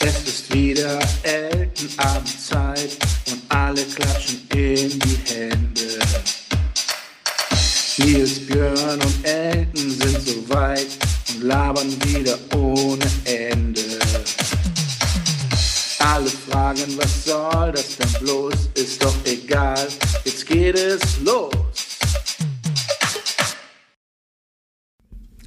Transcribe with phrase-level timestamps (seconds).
[0.00, 2.96] Es ist wieder Eltenabendzeit
[3.30, 5.98] und alle klatschen in die Hände.
[7.98, 10.86] Nils, Björn und Elton sind so weit
[11.30, 13.80] und labern wieder ohne Ende.
[15.98, 18.54] Alle fragen, was soll das denn bloß?
[18.74, 19.88] Ist doch egal,
[20.24, 21.52] jetzt geht es los.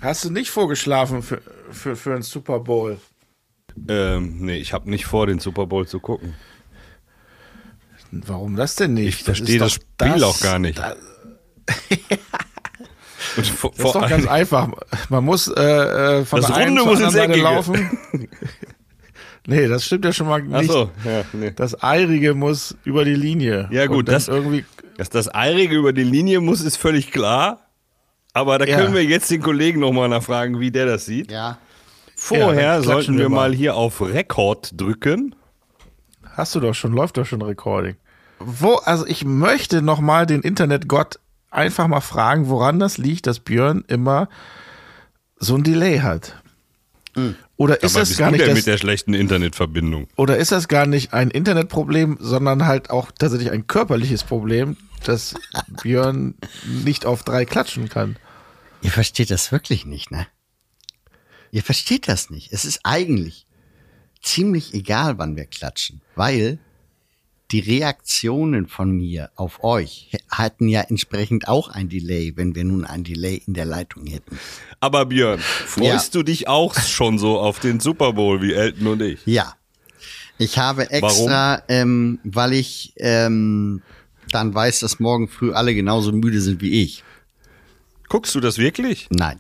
[0.02, 1.42] Hast du nicht vorgeschlafen für,
[1.72, 3.00] für, für einen Super Bowl?
[3.88, 6.34] Ähm, nee, ich habe nicht vor, den Super Bowl zu gucken.
[8.12, 9.20] Warum das denn nicht?
[9.20, 10.78] Ich verstehe das, ist Spiel doch auch gar nicht.
[10.78, 10.96] Das,
[13.38, 14.68] Und vor, das ist doch ganz einfach.
[15.10, 17.42] Man muss äh, äh, von Das der einen Runde zur muss ins Eckige.
[17.44, 17.98] laufen.
[19.48, 20.72] nee, das stimmt ja schon mal Ach nicht.
[20.72, 21.52] so, ja, nee.
[21.56, 23.70] Das Eirige muss über die Linie.
[23.72, 24.66] Ja, gut, das- irgendwie.
[24.98, 27.62] Dass das Eirige über die Linie muss, ist völlig klar.
[28.34, 28.78] Aber da Ja.
[28.78, 31.32] können wir jetzt den Kollegen nochmal nachfragen, wie der das sieht.
[31.32, 31.58] Ja.
[32.24, 35.34] Vorher Ja, sollten wir wir mal hier auf Rekord drücken.
[36.24, 37.96] Hast du doch schon, läuft doch schon Recording.
[38.40, 41.20] Wo, also ich möchte noch mal den Internetgott
[41.50, 44.30] einfach mal fragen, woran das liegt, dass Björn immer
[45.38, 46.42] so ein Delay hat.
[47.58, 50.08] Oder ist Aber das bist gar du nicht das, mit der schlechten Internetverbindung?
[50.16, 55.34] oder ist das gar nicht ein Internetproblem, sondern halt auch tatsächlich ein körperliches Problem, dass
[55.82, 56.36] Björn
[56.68, 58.16] nicht auf drei klatschen kann?
[58.84, 60.28] Ihr versteht das wirklich nicht, ne?
[61.52, 62.52] Ihr versteht das nicht.
[62.52, 63.46] Es ist eigentlich
[64.22, 66.60] ziemlich egal, wann wir klatschen, weil
[67.52, 72.86] die Reaktionen von mir auf euch hatten ja entsprechend auch ein Delay, wenn wir nun
[72.86, 74.40] ein Delay in der Leitung hätten.
[74.80, 79.02] Aber Björn, freust du dich auch schon so auf den Super Bowl wie Elton und
[79.02, 79.20] ich?
[79.26, 79.56] Ja.
[80.38, 83.82] Ich habe extra, ähm, weil ich ähm,
[84.32, 87.04] dann weiß, dass morgen früh alle genauso müde sind wie ich.
[88.08, 89.08] Guckst du das wirklich?
[89.12, 89.40] Nein.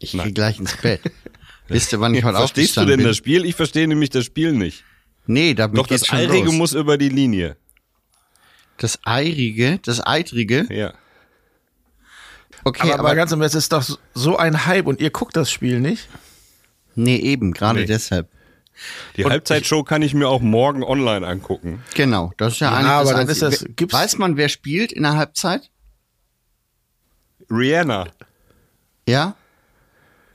[0.00, 1.00] Ich gehe gleich ins Bett.
[1.68, 3.06] Wisst ihr, wann ich heute Verstehst du denn bin?
[3.06, 3.44] das Spiel?
[3.44, 4.82] Ich verstehe nämlich das Spiel nicht.
[5.26, 6.54] Nee, da Doch geht's das schon Eirige los.
[6.54, 7.56] muss über die Linie.
[8.78, 10.66] Das Eirige, das Eitrige.
[10.74, 10.94] Ja.
[12.64, 15.10] Okay, aber, aber, aber ganz im Ernst, es ist doch so ein Hype und ihr
[15.10, 16.08] guckt das Spiel nicht?
[16.96, 17.86] nee, eben, gerade Nee.
[17.86, 18.28] deshalb.
[19.16, 21.82] Die Halbzeitshow kann ich mir auch morgen online angucken.
[21.94, 24.48] Genau, das ist ja, Ja, eigentlich aber das dann ist das- gibt's- Weiß man, wer
[24.48, 25.70] spielt in der Halbzeit?
[27.50, 28.08] Rihanna.
[29.06, 29.36] Ja?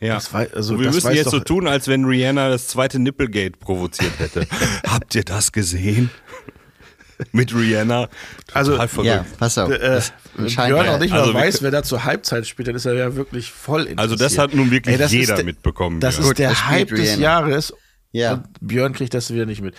[0.05, 0.15] Ja.
[0.15, 2.99] Das wei- also wir das müssen jetzt doch- so tun, als wenn Rihanna das zweite
[2.99, 4.47] Nipplegate provoziert hätte.
[4.87, 6.09] Habt ihr das gesehen?
[7.31, 8.09] Mit Rihanna.
[8.53, 8.75] Also.
[9.03, 9.71] Ja, pass auf.
[9.71, 10.01] Äh,
[10.49, 12.93] scheint Björn auch nicht mal Also weiß, wer da zur Halbzeit spielt, dann ist er
[12.93, 13.99] ja wirklich voll interessiert.
[13.99, 16.01] Also das hat nun wirklich Ey, jeder der- mitbekommen.
[16.01, 16.23] Das ja.
[16.29, 17.21] ist der er Hype des Rihanna.
[17.21, 17.73] Jahres.
[18.11, 18.33] Ja.
[18.33, 19.75] Und Björn kriegt das wieder nicht mit.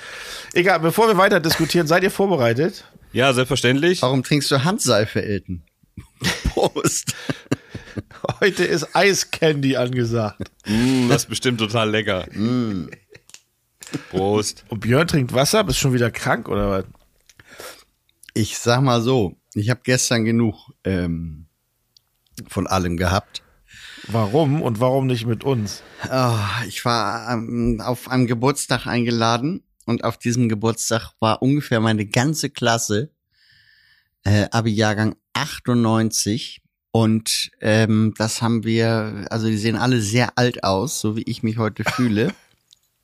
[0.54, 2.84] Egal, bevor wir weiter diskutieren, seid ihr vorbereitet?
[3.12, 4.00] ja, selbstverständlich.
[4.02, 5.62] Warum trinkst du Handseife, Elton?
[6.52, 7.14] Prost.
[8.40, 10.50] Heute ist Eiscandy angesagt.
[10.66, 12.26] Mm, das ist bestimmt total lecker.
[14.10, 14.64] Prost.
[14.68, 16.84] Und Björn trinkt Wasser, bist schon wieder krank oder was?
[18.34, 21.46] Ich sag mal so, ich habe gestern genug ähm,
[22.48, 23.42] von allem gehabt.
[24.08, 25.82] Warum und warum nicht mit uns?
[26.10, 32.06] Oh, ich war ähm, auf einem Geburtstag eingeladen und auf diesem Geburtstag war ungefähr meine
[32.06, 33.10] ganze Klasse,
[34.24, 36.62] äh, Abi-Jahrgang 98.
[36.96, 41.42] Und ähm, das haben wir, also die sehen alle sehr alt aus, so wie ich
[41.42, 42.32] mich heute fühle.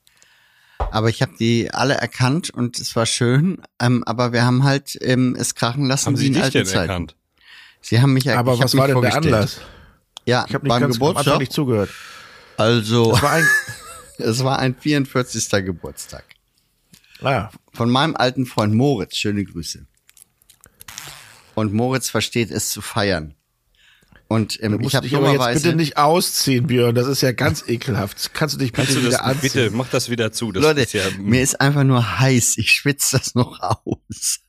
[0.79, 3.61] Aber ich habe die alle erkannt und es war schön.
[3.79, 6.65] Ähm, aber wir haben halt ähm, es krachen lassen Haben Sie in dich alten denn
[6.65, 6.89] Zeiten.
[6.89, 7.15] erkannt?
[7.81, 9.15] Sie haben mich Aber ich hab was war mich denn der.
[9.15, 9.61] Anlass?
[10.25, 11.39] Ja, Ich habe nicht beim ganz Geburtstag.
[11.39, 11.89] nicht zugehört.
[12.57, 13.47] Also, Das war ein,
[14.17, 15.49] es war ein 44.
[15.65, 16.25] Geburtstag.
[17.21, 19.85] ah, Von meinem alten Freund Moritz, schöne Grüße.
[21.55, 23.35] Und Moritz versteht es zu feiern.
[24.33, 25.61] Und ähm, ich habe dummerweise.
[25.61, 26.95] bitte nicht ausziehen, Björn.
[26.95, 28.33] Das ist ja ganz ekelhaft.
[28.33, 29.41] Kannst du dich bitte Kannst du das wieder anziehen?
[29.41, 30.51] bitte, mach das wieder zu.
[30.51, 32.57] Das Leute, ist ja, mir ist einfach nur heiß.
[32.57, 34.39] Ich schwitze das noch aus.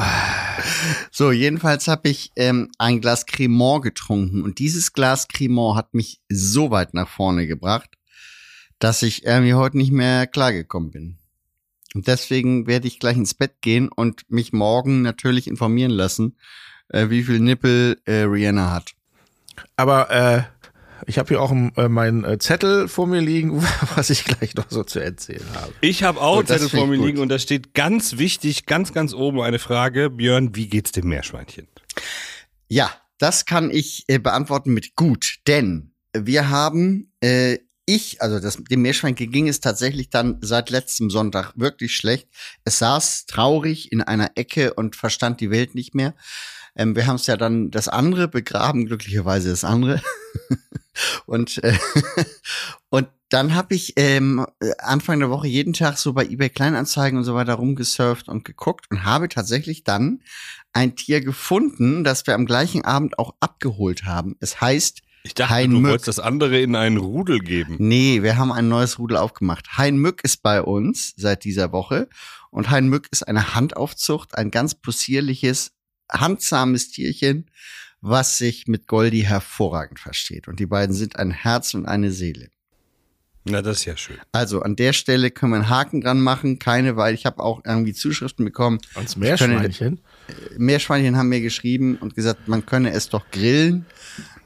[1.10, 4.42] so, jedenfalls habe ich ähm, ein Glas Cremant getrunken.
[4.42, 7.90] Und dieses Glas Cremant hat mich so weit nach vorne gebracht,
[8.78, 11.18] dass ich irgendwie heute nicht mehr klargekommen bin.
[11.96, 16.36] Und deswegen werde ich gleich ins Bett gehen und mich morgen natürlich informieren lassen,
[16.88, 18.92] äh, wie viel Nippel äh, Rihanna hat.
[19.76, 20.42] Aber äh,
[21.06, 23.62] ich habe hier auch äh, meinen äh, Zettel vor mir liegen,
[23.96, 25.72] was ich gleich noch so zu erzählen habe.
[25.80, 27.06] ich habe auch das Zettel vor mir gut.
[27.06, 30.10] liegen und da steht ganz wichtig, ganz, ganz oben eine Frage.
[30.10, 31.68] Björn, wie geht's dem Meerschweinchen?
[32.68, 38.58] Ja, das kann ich äh, beantworten mit gut, denn wir haben, äh, ich, also das,
[38.70, 42.28] dem Meerschweinchen ging es tatsächlich dann seit letztem Sonntag wirklich schlecht.
[42.64, 46.14] Es saß traurig in einer Ecke und verstand die Welt nicht mehr.
[46.74, 50.00] Ähm, wir haben es ja dann das andere begraben, glücklicherweise das andere.
[51.26, 51.76] und, äh,
[52.92, 54.44] Und dann habe ich ähm,
[54.76, 58.84] Anfang der Woche jeden Tag so bei eBay Kleinanzeigen und so weiter rumgesurft und geguckt
[58.90, 60.20] und habe tatsächlich dann
[60.74, 64.36] ein Tier gefunden, das wir am gleichen Abend auch abgeholt haben.
[64.40, 65.92] Es heißt Ich dachte, Hein du Mück.
[65.92, 67.76] wolltest das andere in einen Rudel geben.
[67.78, 69.78] Nee, wir haben ein neues Rudel aufgemacht.
[69.78, 72.10] Hein Mück ist bei uns seit dieser Woche.
[72.50, 75.72] Und Hein Mück ist eine Handaufzucht, ein ganz possierliches,
[76.10, 77.50] handsames Tierchen,
[78.00, 80.48] was sich mit Goldi hervorragend versteht.
[80.48, 82.48] Und die beiden sind ein Herz und eine Seele.
[83.44, 84.18] Na, das ist ja schön.
[84.30, 86.60] Also an der Stelle können wir einen Haken dran machen.
[86.60, 88.78] Keine, weil ich habe auch irgendwie Zuschriften bekommen.
[88.94, 90.00] Ans Ich könnte- Meerschweinchen.
[90.58, 93.84] Meerschweinchen haben mir geschrieben und gesagt, man könne es doch grillen.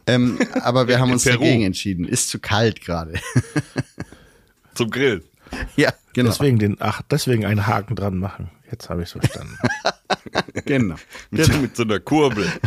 [0.06, 1.40] Ähm, aber wir haben uns Peru.
[1.40, 2.06] dagegen entschieden.
[2.06, 3.14] Ist zu kalt gerade.
[4.74, 5.22] Zum Grillen.
[5.76, 6.30] ja, genau.
[6.30, 8.50] Deswegen den, ach, deswegen einen Haken dran machen.
[8.70, 9.56] Jetzt habe ich es verstanden.
[10.64, 10.96] genau.
[11.30, 12.50] Mit, mit so einer Kurbel.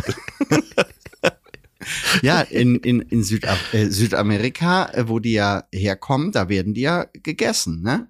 [2.20, 6.82] Ja, in, in, in Süda äh, Südamerika, äh, wo die ja herkommen, da werden die
[6.82, 8.06] ja gegessen, ne?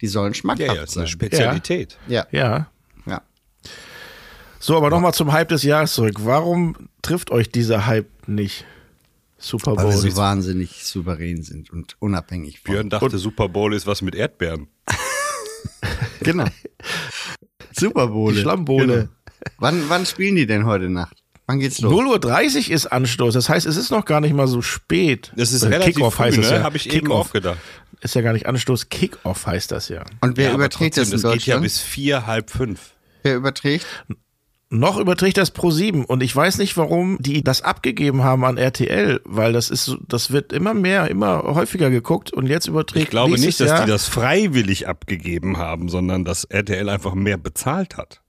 [0.00, 1.06] Die sollen Ja, schmackhaft ja, ist eine sein.
[1.06, 1.98] Spezialität.
[2.08, 2.68] Ja, Ja.
[3.06, 3.22] ja.
[4.58, 6.16] So, aber nochmal zum Hype des Jahres zurück.
[6.24, 8.64] Warum trifft euch dieser Hype nicht?
[9.38, 9.96] Super Weil Bowl.
[9.96, 12.72] so wahnsinnig souverän sind und unabhängig von.
[12.72, 14.66] Björn dachte, Super Bowl ist was mit Erdbeeren.
[16.24, 16.44] Genau.
[17.78, 18.32] Super Bowl.
[18.34, 19.08] Die Schlammbohle.
[19.58, 21.16] Wann, wann spielen die denn heute Nacht?
[21.46, 21.92] Wann geht's los?
[21.92, 23.34] 0.30 Uhr ist Anstoß.
[23.34, 25.32] Das heißt, es ist noch gar nicht mal so spät.
[25.36, 26.56] Das ist Äh, relativ Kickoff früh, heißt es ne?
[26.58, 26.62] ja.
[26.62, 27.28] Habe ich eben Kickoff.
[27.28, 27.58] auch gedacht.
[28.00, 28.88] Ist ja gar nicht Anstoß.
[28.88, 30.04] Kickoff heißt das ja.
[30.20, 32.92] Und wer Ja, überträgt das trotzdem, in das geht ja bis vier, halb fünf.
[33.22, 33.86] wer überträgt?
[34.74, 38.56] Noch überträgt das Pro 7 und ich weiß nicht, warum die das abgegeben haben an
[38.56, 43.04] RTL, weil das ist, so- das wird immer mehr, immer häufiger geguckt und jetzt überträgt
[43.04, 47.36] Ich glaube nicht, dass Jahr, die das freiwillig abgegeben haben, sondern dass RTL einfach mehr
[47.36, 48.22] bezahlt hat.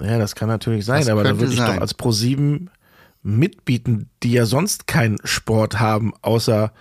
[0.00, 1.74] Ja, das kann natürlich sein, Das aber da könnte würde ich sein.
[1.76, 2.70] doch als Pro 7
[3.22, 6.72] mitbieten, die ja sonst keinen Sport haben, außer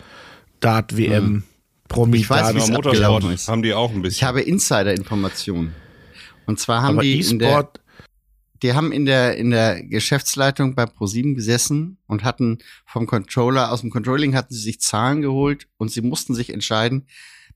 [0.61, 1.43] Dart WM,
[1.89, 2.21] Promi Hm.
[2.21, 2.55] Ich weiß, Dart.
[2.55, 3.47] wie es abgelaufen ist.
[3.49, 4.27] haben die auch ein Ich bisschen.
[4.29, 5.73] habe Insider-Informationen.
[6.45, 7.79] Und zwar haben aber die in der, E-Sport,
[8.63, 13.81] die haben in der, in der Geschäftsleitung bei ProSieben gesessen und hatten vom Controller, aus
[13.81, 17.07] dem Controlling hatten sie sich Zahlen geholt und sie mussten sich entscheiden,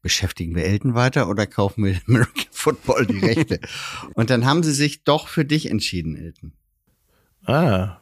[0.01, 3.59] beschäftigen wir Elton weiter oder kaufen wir American Football die Rechte?
[4.13, 6.53] und dann haben sie sich doch für dich entschieden, Elton.
[7.45, 7.97] ah,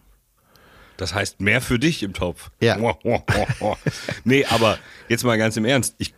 [0.98, 2.50] Das heißt mehr für dich im Topf.
[2.62, 2.78] Ja.
[4.24, 5.96] nee, aber jetzt mal ganz im Ernst.
[6.00, 6.14] Ich,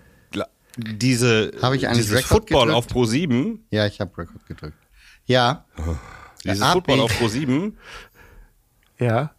[0.77, 2.77] diese, Habe ich eigentlich dieses Football gedrückt?
[2.77, 4.77] auf Pro 7, Ja, ich habe Rekord gedrückt.
[5.25, 5.65] Ja,
[6.43, 7.77] dieses hab Football auf Pro 7
[8.99, 9.31] ja.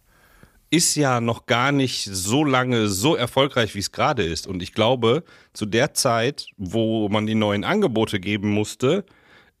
[0.69, 4.47] ist ja noch gar nicht so lange so erfolgreich, wie es gerade ist.
[4.47, 9.05] Und ich glaube, zu der Zeit, wo man die neuen Angebote geben musste,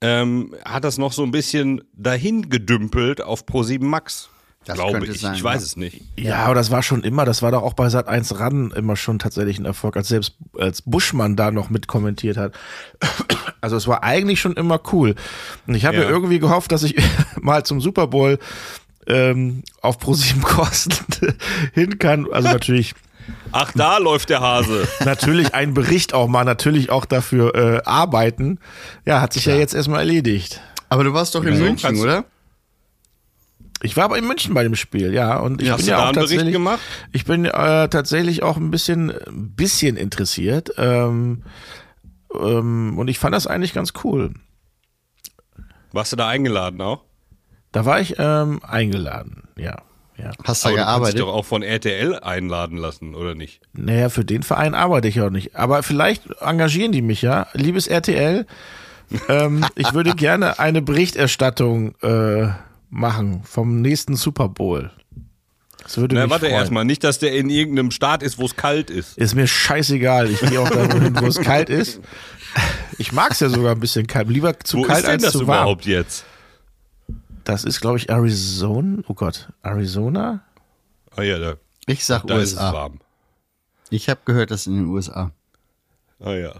[0.01, 4.29] ähm, hat das noch so ein bisschen dahin gedümpelt auf Pro 7 Max.
[4.65, 5.21] Das glaube könnte ich.
[5.21, 5.65] sein, ich weiß ja.
[5.65, 6.01] es nicht.
[6.19, 8.95] Ja, aber das war schon immer, das war doch auch bei Sat 1 ran immer
[8.95, 12.53] schon tatsächlich ein Erfolg, als selbst als Buschmann da noch mit kommentiert hat.
[13.63, 15.13] Also es war eigentlich schon immer cool.
[15.67, 16.03] Und ich habe Ja.
[16.03, 16.09] ja.
[16.09, 16.95] irgendwie gehofft, dass ich
[17.41, 18.39] mal zum Super Bowl
[19.05, 20.95] ähm, auf ProSieben Kosten
[21.73, 22.25] hin kann.
[22.31, 22.95] Also natürlich,
[23.51, 24.87] Ach, da läuft der Hase.
[25.05, 28.57] natürlich ein Bericht auch mal, natürlich auch dafür äh, arbeiten.
[29.05, 30.59] Ja, hat sich ja, jetzt erstmal erledigt.
[30.89, 32.25] aber du warst doch in Ja, München, oder?
[33.83, 35.37] Ich war aber in München bei dem Spiel, ja.
[35.37, 36.79] Und ich Hast bin du ja da auch einen Bericht tatsächlich gemacht?
[37.11, 40.71] Ich bin äh, tatsächlich auch ein bisschen, ein bisschen interessiert.
[40.77, 41.43] Ähm,
[42.33, 44.33] ähm, und ich fand das eigentlich ganz cool.
[45.91, 47.03] Warst du da eingeladen auch?
[47.71, 49.77] Da war ich ähm, eingeladen, ja.
[50.17, 50.31] ja.
[50.43, 51.13] Hast du Aber du kannst gearbeitet?
[51.15, 53.61] dich doch auch von RTL einladen lassen, oder nicht?
[53.73, 55.55] Naja, für den Verein arbeite ich auch nicht.
[55.55, 57.47] Aber vielleicht engagieren die mich ja.
[57.53, 58.45] Liebes RTL,
[59.27, 62.49] ähm, ich würde gerne eine Berichterstattung äh,
[62.91, 64.91] machen vom nächsten Super Bowl.
[65.83, 66.57] Das würde Na, mich warte freuen.
[66.59, 69.17] erstmal, nicht, dass der in irgendeinem Staat ist, wo es kalt ist.
[69.17, 70.29] Ist mir scheißegal.
[70.29, 71.99] Ich gehe auch da hin, wo es kalt ist.
[72.99, 74.29] Ich mag es ja sogar ein bisschen kalt.
[74.29, 75.61] Lieber zu wo kalt ist denn als das zu warm.
[75.63, 76.25] überhaupt jetzt?
[77.45, 79.01] Das ist, glaube ich, Arizona.
[79.07, 80.41] Oh Gott, Arizona?
[81.15, 81.55] Ah ja, da,
[81.87, 82.73] Ich sag da ist es USA.
[82.73, 82.99] warm.
[83.89, 85.31] Ich habe gehört, dass in den USA.
[86.23, 86.53] Ah ja.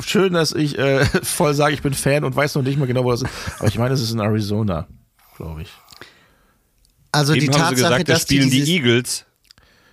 [0.00, 3.02] Schön, dass ich äh, voll sage, ich bin Fan und weiß noch nicht mal genau,
[3.02, 3.30] wo das ist.
[3.58, 4.86] Aber ich meine, es ist in Arizona,
[5.40, 5.70] glaube ich.
[7.12, 9.24] Also Eben die haben Tatsache, sie gesagt, da dass spielen die, die Eagles.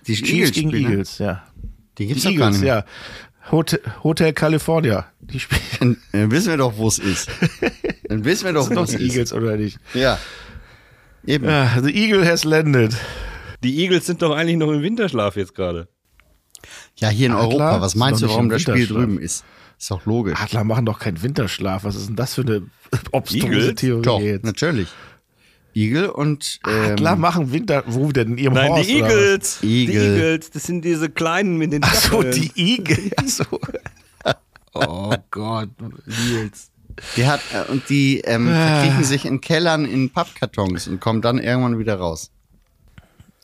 [0.06, 0.90] die Eagles gegen spielen?
[0.90, 1.44] Eagles, ja.
[1.98, 2.68] Die gibt's Die doch gar Eagles, nicht.
[2.68, 2.84] ja.
[3.50, 5.06] Hotel, Hotel California.
[5.20, 7.28] Die spielen Dann, wissen wir doch, wo es ist.
[8.08, 9.12] Dann wissen wir doch, sind wo doch es die ist.
[9.14, 9.78] Eagles, oder nicht?
[9.94, 10.18] Ja.
[11.26, 11.46] Eben.
[11.46, 12.94] Ja, the Eagle has landed.
[13.64, 15.88] Die Eagles sind doch eigentlich noch im Winterschlaf jetzt gerade.
[16.96, 17.80] Ja, hier in Ah, Europa.
[17.80, 19.44] Was meinst du, warum das Spiel drüben ist?
[19.78, 20.38] Ist doch logisch.
[20.40, 21.84] Adler machen doch keinen Winterschlaf.
[21.84, 22.62] Was ist denn das für eine
[23.12, 23.74] obstruse Eagles?
[23.76, 24.44] Theorie Doch, jetzt?
[24.44, 24.88] natürlich.
[25.86, 28.98] Igel und ähm, Adler machen Winter, wo denn in ihrem Nein, Horst, die?
[29.00, 29.58] Eagles.
[29.62, 29.92] Igel.
[29.92, 33.10] Die Eagles, das sind diese kleinen mit den Ach so, die Igel.
[33.16, 33.44] Ach so.
[34.74, 35.70] Oh Gott,
[36.06, 36.70] Nils.
[37.16, 38.80] die hat äh, und die ähm, Ah.
[38.80, 42.30] verkriechen sich in Kellern in Pappkartons und kommen dann irgendwann wieder raus.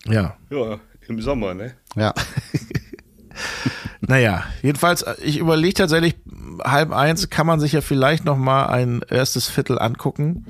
[0.07, 1.75] Ja, Ja, im Sommer, ne?
[1.97, 2.13] Ja.
[4.01, 6.15] naja, jedenfalls, äh, ich überlege tatsächlich,
[6.63, 10.47] halb eins kann man sich ja vielleicht noch mal ein erstes Viertel angucken.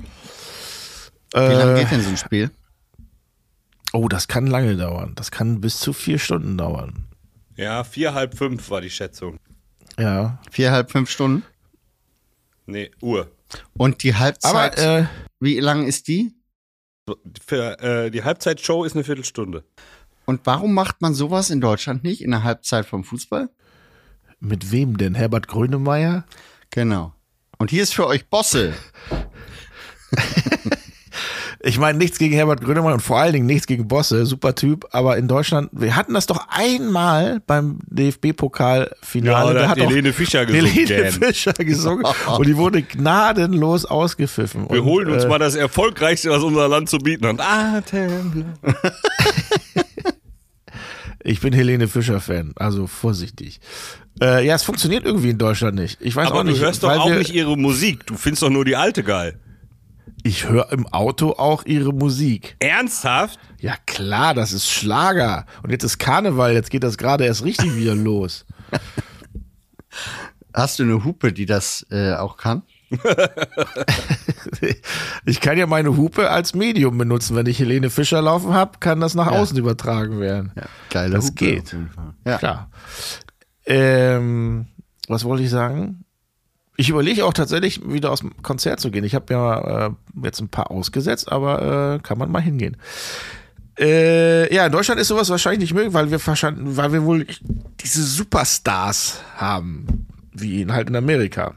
[1.35, 2.51] Wie lange Äh, geht denn so ein Spiel?
[3.93, 5.13] oh, das kann lange dauern.
[5.15, 7.05] Das kann bis zu vier Stunden dauern.
[7.55, 9.39] Ja, vier, halb fünf war die Schätzung.
[9.97, 11.43] Ja, Viereinhalb, fünf Stunden?
[12.65, 13.31] Nee, Uhr.
[13.77, 15.05] Und die Halbzeit, aber äh,
[15.39, 16.33] wie lang ist die?
[17.45, 19.63] Für, äh, die Halbzeitshow ist eine Viertelstunde.
[20.25, 23.49] Und warum macht man sowas in Deutschland nicht in der Halbzeit vom Fußball?
[24.41, 25.15] mit wem denn?
[25.15, 26.25] Herbert Grönemeyer?
[26.71, 27.13] Genau.
[27.57, 28.73] Und hier ist für euch Bosse.
[31.67, 34.85] Ich meine, nichts gegen Herbert Grönemeyer und vor allen Dingen nichts gegen Bosse, super Typ,
[34.91, 39.53] aber in Deutschland, wir hatten das doch einmal beim DFB-Pokalfinale.
[39.55, 41.11] da da hat Helene Fischer gesungen, Helene.
[41.11, 42.05] Fischer gesungen
[42.37, 44.69] und die wurde gnadenlos ausgepfiffen.
[44.69, 47.39] Wir und, holen uns äh, mal das Erfolgreichste, was unser Land zu bieten hat.
[47.41, 48.45] Atem.
[51.27, 53.59] Ich bin Helene Fischer-Fan, also vorsichtig.
[54.21, 55.97] Äh, ja, es funktioniert irgendwie in Deutschland nicht.
[55.99, 56.61] Ich weiß Aber auch nicht.
[56.61, 58.05] du hörst doch auch nicht ihre Musik.
[58.05, 59.39] Du findest doch nur die alte geil.
[60.27, 62.55] Ich höre im Auto auch ihre Musik.
[62.57, 63.39] Ernsthaft?
[63.59, 65.45] Ja klar, das ist Schlager.
[65.61, 68.43] Und jetzt ist Karneval, jetzt geht das gerade erst richtig wieder los.
[70.51, 72.63] Hast du eine Hupe, die das äh, auch kann?
[75.25, 77.35] Ich kann ja meine Hupe als Medium benutzen.
[77.35, 79.39] Wenn ich Helene Fischer laufen habe, kann das nach Ja.
[79.39, 80.51] außen übertragen werden.
[80.55, 81.35] Ja, geile Das Hupe.
[81.35, 81.75] geht.
[82.25, 82.37] Ja.
[82.37, 82.69] Klar.
[83.65, 84.67] Ähm,
[85.07, 86.04] was wollte ich sagen?
[86.77, 89.03] Ich überlege auch tatsächlich wieder aus dem Konzert zu gehen.
[89.05, 89.91] Ich habe ja äh,
[90.23, 92.75] jetzt ein paar ausgesetzt, aber äh, kann man mal hingehen.
[93.79, 97.25] Äh, ja, in Deutschland ist sowas wahrscheinlich nicht möglich, weil wir wahrscheinlich, weil wir wohl
[97.81, 101.53] diese Superstars haben, wie in halt in Amerika.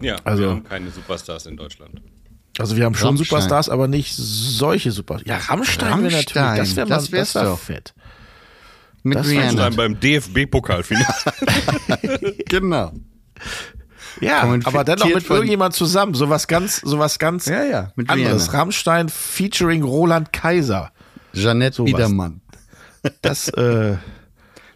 [0.00, 2.00] Ja, Also- wir haben keine Superstars in Deutschland.
[2.58, 3.26] Also wir haben schon Rammstein.
[3.26, 5.28] Superstars, aber nicht solche Superstars.
[5.28, 7.58] Ja, Rammstein, wäre natürlich, Rammstein, das wäre das das wär's wär doch.
[7.58, 7.94] fett.
[9.02, 9.62] Mit Das Rihanna.
[9.70, 11.06] Dann beim DFB-Pokalfinale.
[12.48, 12.92] Genau.
[14.20, 18.42] Ja, aber dann noch mit irgendjemand zusammen, sowas ganz, sowas ganz Ja, ja, mit anderes.
[18.48, 18.58] Rihanna.
[18.58, 20.90] Rammstein featuring Roland Kaiser.
[21.32, 21.92] Jeanette Sowas.
[21.92, 22.40] Biedermann.
[23.22, 23.96] Das, äh,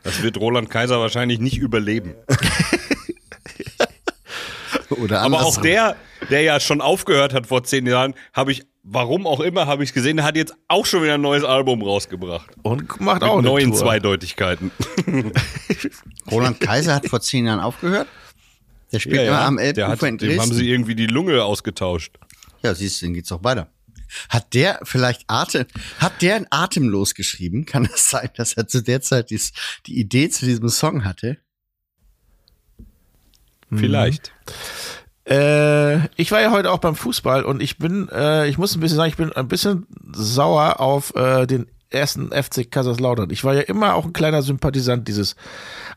[0.02, 2.14] Das wird Roland Kaiser wahrscheinlich nicht überleben.
[4.90, 5.96] Oder Aber auch der,
[6.30, 9.92] der ja schon aufgehört hat vor zehn Jahren, habe ich, warum auch immer, habe ich
[9.92, 12.50] gesehen, der hat jetzt auch schon wieder ein neues Album rausgebracht.
[12.62, 13.80] und macht Mit auch eine neuen Tour.
[13.80, 14.70] Zweideutigkeiten.
[16.30, 18.06] Roland Kaiser hat vor zehn Jahren aufgehört.
[18.94, 20.54] Der spielt immer am der Elbufer hat, in dem haben Dresden.
[20.54, 22.18] sie irgendwie die Lunge ausgetauscht.
[22.62, 23.68] Ja, siehst du, dann geht's auch weiter.
[24.28, 25.66] Hat der vielleicht Atem,
[25.98, 27.66] hat der ein Atemlos geschrieben?
[27.66, 29.52] Kann es sein, dass er zu der Zeit dies,
[29.86, 31.38] die Idee zu diesem Song hatte?
[33.70, 34.32] Vielleicht.
[35.28, 38.80] Äh, ich war ja heute auch beim Fußball und ich bin, äh, ich muss ein
[38.80, 43.30] bisschen sagen, ich bin ein bisschen sauer auf äh, den ersten FC Kaiserslautern.
[43.30, 45.36] Ich war ja immer auch ein kleiner Sympathisant dieses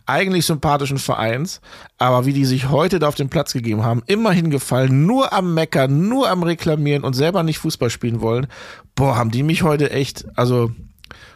[0.06, 1.60] eigentlich sympathischen Vereins,
[1.98, 5.54] aber wie die sich heute da auf den Platz gegeben haben, immer hingefallen, nur am
[5.54, 8.48] Meckern, nur am Reklamieren und selber nicht Fußball spielen wollen.
[8.96, 10.72] Boah, haben die mich heute echt, also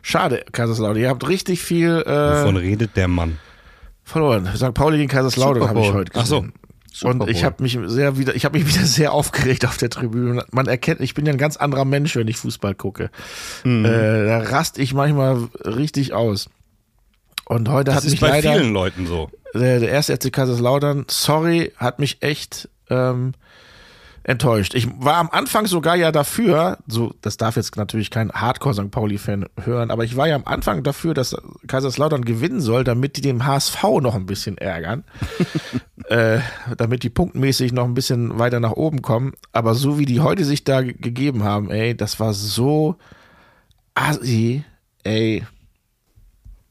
[0.01, 1.01] schade, Kaiserslautern.
[1.01, 3.37] Ihr habt richtig viel Wovon äh, redet der Mann?
[4.03, 4.49] verloren.
[4.55, 4.73] St.
[4.73, 6.45] Pauli gegen Kaiserslautern habe ich heute Ach so.
[6.93, 9.89] Super Und ich habe mich sehr wieder, ich habe mich wieder sehr aufgeregt auf der
[9.89, 10.45] Tribüne.
[10.51, 13.09] Man erkennt, ich bin ja ein ganz anderer Mensch, wenn ich Fußball gucke.
[13.63, 13.85] Mhm.
[13.85, 16.49] Äh, da rast ich manchmal richtig aus.
[17.45, 19.29] Und heute Das hat ist mich bei leider vielen Leuten so.
[19.53, 23.33] der, der erste FC Kaiserslautern, sorry, hat mich echt ähm,
[24.23, 24.75] enttäuscht.
[24.75, 28.91] Ich war am Anfang sogar ja dafür, so das darf jetzt natürlich kein Hardcore St.
[28.91, 31.35] Pauli-Fan hören, aber ich war ja am Anfang dafür, dass
[31.67, 35.03] Kaiserslautern gewinnen soll, damit die dem HSV noch ein bisschen ärgern,
[36.09, 36.39] äh,
[36.77, 39.33] damit die punktmäßig noch ein bisschen weiter nach oben kommen.
[39.53, 42.95] Aber so wie die heute sich da ge- gegeben haben, ey, das war so
[43.95, 44.63] assi,
[45.03, 45.43] ey.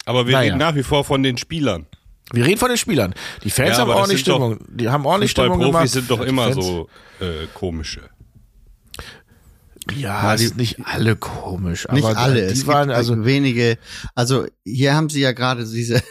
[0.06, 0.46] Aber wir Naja.
[0.54, 1.86] reden nach wie vor von den Spielern.
[2.32, 3.14] Wir reden von den Spielern.
[3.44, 4.58] Die Fans Ja, haben aber ordentlich sind doch- Stimmung.
[4.76, 5.82] Die haben ordentlich Stimmung gemacht.
[5.82, 6.88] Fußballprofis sind doch Die immer Fans- so
[7.20, 8.02] äh, komische.
[9.96, 12.46] Ja, es sind nicht alle komisch, Nicht aber alle.
[12.46, 13.78] die es waren gibt also wenige.
[14.14, 16.02] Also hier haben sie ja gerade diese.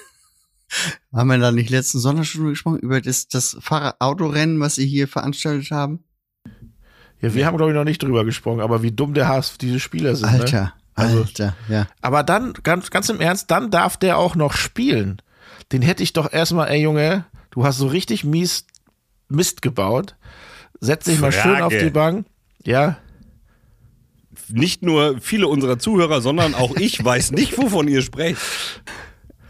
[1.14, 4.86] haben wir da nicht letzten Sonntag schon drüber gesprochen über das, das Fahrrad-Autorennen, was sie
[4.86, 6.04] hier veranstaltet haben?
[7.22, 9.80] ja, wir haben glaube ich noch nicht drüber gesprochen, aber wie dumm der Hass diese
[9.80, 10.32] Spieler sind.
[10.32, 10.40] Ne?
[10.42, 11.88] Alter, Also- Alter, ja.
[12.02, 15.22] Aber dann ganz ganz im Ernst, dann darf der auch noch spielen.
[15.72, 18.66] Den hätte ich doch erstmal, ey Junge, du hast so richtig mies
[19.28, 20.16] Mist gebaut.
[20.80, 22.26] Setz dich mal schön auf die Bank.
[22.64, 22.98] Ja.
[24.50, 28.40] nicht nur viele unserer Zuhörer, sondern auch ich weiß nicht, wovon ihr sprecht.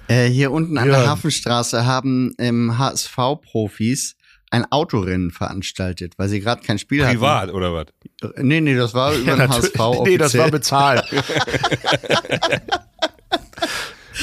[0.07, 0.99] Äh, hier unten an Ja.
[0.99, 4.15] der Hafenstraße haben ähm, HSV-Profis
[4.51, 7.85] ein Autorennen veranstaltet, weil sie gerade kein Spiel Privat oder was?
[8.23, 8.47] hatten.
[8.47, 9.73] Nee, nee, das war über den natürlich.
[9.75, 10.51] HSV nee, das war offiziell.
[10.51, 11.05] bezahlt.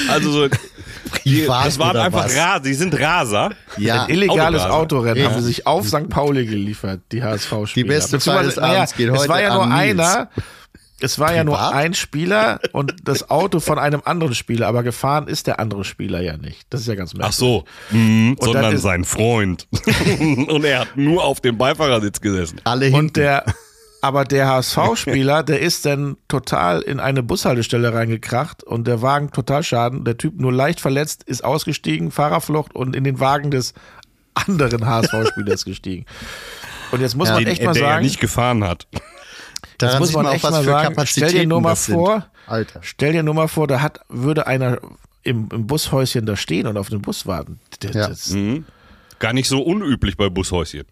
[0.09, 0.47] Also so,
[1.09, 2.35] Privat das waren einfach was?
[2.35, 3.51] Raser, die sind Raser.
[3.77, 4.61] Ja, Ein illegales.
[4.63, 5.29] Autorennen Ja.
[5.31, 6.09] haben sie sich auf St.
[6.09, 7.67] Pauli geliefert, die HSV-Spieler.
[7.73, 10.29] Die beste Feier des Abends geht Es heute war ja nur einer,
[10.99, 11.73] es war ja nur Privat?
[11.75, 16.21] ein Spieler und das Auto von einem anderen Spieler, aber gefahren ist der andere Spieler
[16.21, 16.65] ja nicht.
[16.71, 17.35] Das ist ja ganz merkwürdig.
[17.35, 19.67] Ach so, mhm, sondern sein Freund.
[20.19, 22.59] Und er hat nur auf dem Beifahrersitz gesessen.
[22.63, 22.99] alle hinten.
[22.99, 23.45] Und der,
[24.01, 29.63] aber der HSV-Spieler, der ist dann total in eine Bushaltestelle reingekracht und der Wagen total
[29.63, 30.03] schaden.
[30.05, 33.73] Der Typ nur leicht verletzt, ist ausgestiegen, Fahrerflucht und in den Wagen des
[34.33, 36.05] anderen HSV-Spielers gestiegen.
[36.91, 38.87] Und jetzt muss Ja, man Den, echt mal der sagen, nicht gefahren hat.
[38.91, 40.95] das Daran muss man man auch, echt was mal sagen.
[41.05, 42.79] Stell dir nur mal das vor, Alter.
[42.83, 44.77] stell dir nur mal vor, da hat, würde einer
[45.23, 47.59] im, im Bushäuschen da stehen und auf den Bus warten.
[47.81, 48.07] Der, Ja.
[48.07, 48.65] das, Mhm.
[49.19, 50.83] Gar nicht so unüblich bei Bushäuschen.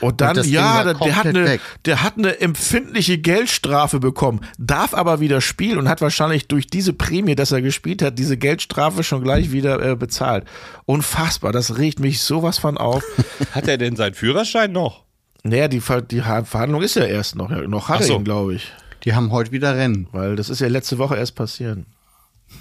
[0.00, 4.92] Und dann, Und ja, der, der, hat eine, der hat eine empfindliche Geldstrafe bekommen, darf
[4.94, 9.02] aber wieder spielen und hat wahrscheinlich durch diese Prämie, dass er gespielt hat, diese Geldstrafe
[9.02, 10.44] schon gleich wieder äh, bezahlt.
[10.84, 13.02] Unfassbar, das regt mich sowas von auf.
[13.52, 15.04] Hat er denn seinen Führerschein noch?
[15.44, 18.14] naja, die, Ver die Ha- Verhandlung ist ja erst noch, ja, noch hat er so.
[18.16, 18.70] ihn, glaube ich.
[19.04, 20.06] Die haben heute wieder Rennen.
[20.12, 21.78] Weil das ist ja letzte Woche erst passiert.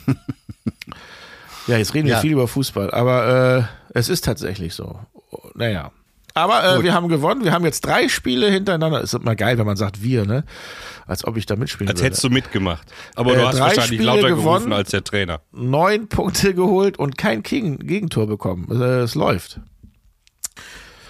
[1.67, 2.21] ja, jetzt reden wir Ja.
[2.21, 4.99] viel über Fußball, aber äh, es ist tatsächlich so.
[5.55, 5.91] Naja.
[6.33, 7.43] Aber äh, wir haben gewonnen.
[7.43, 9.01] Wir haben jetzt drei Spiele hintereinander.
[9.01, 10.45] Ist immer geil, wenn man sagt wir, ne?
[11.05, 12.05] Als ob ich da mitspielen Als würde.
[12.05, 12.87] hättest du mitgemacht.
[13.15, 14.43] Aber Äh, du hast drei wahrscheinlich Spiele lauter gewonnen.
[14.45, 15.41] gerufen als der Trainer.
[15.51, 18.67] Neun Punkte geholt und kein Gegen Gegentor bekommen.
[18.71, 19.59] Äh, es läuft.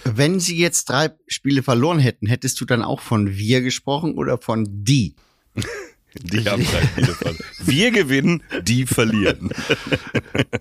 [0.04, 4.40] Wenn sie jetzt drei Spiele verloren hätten, hättest du dann auch von wir gesprochen oder
[4.40, 5.16] von die?
[6.14, 7.38] Die haben drei Spiele verloren.
[7.60, 9.52] Wir gewinnen, die verlieren.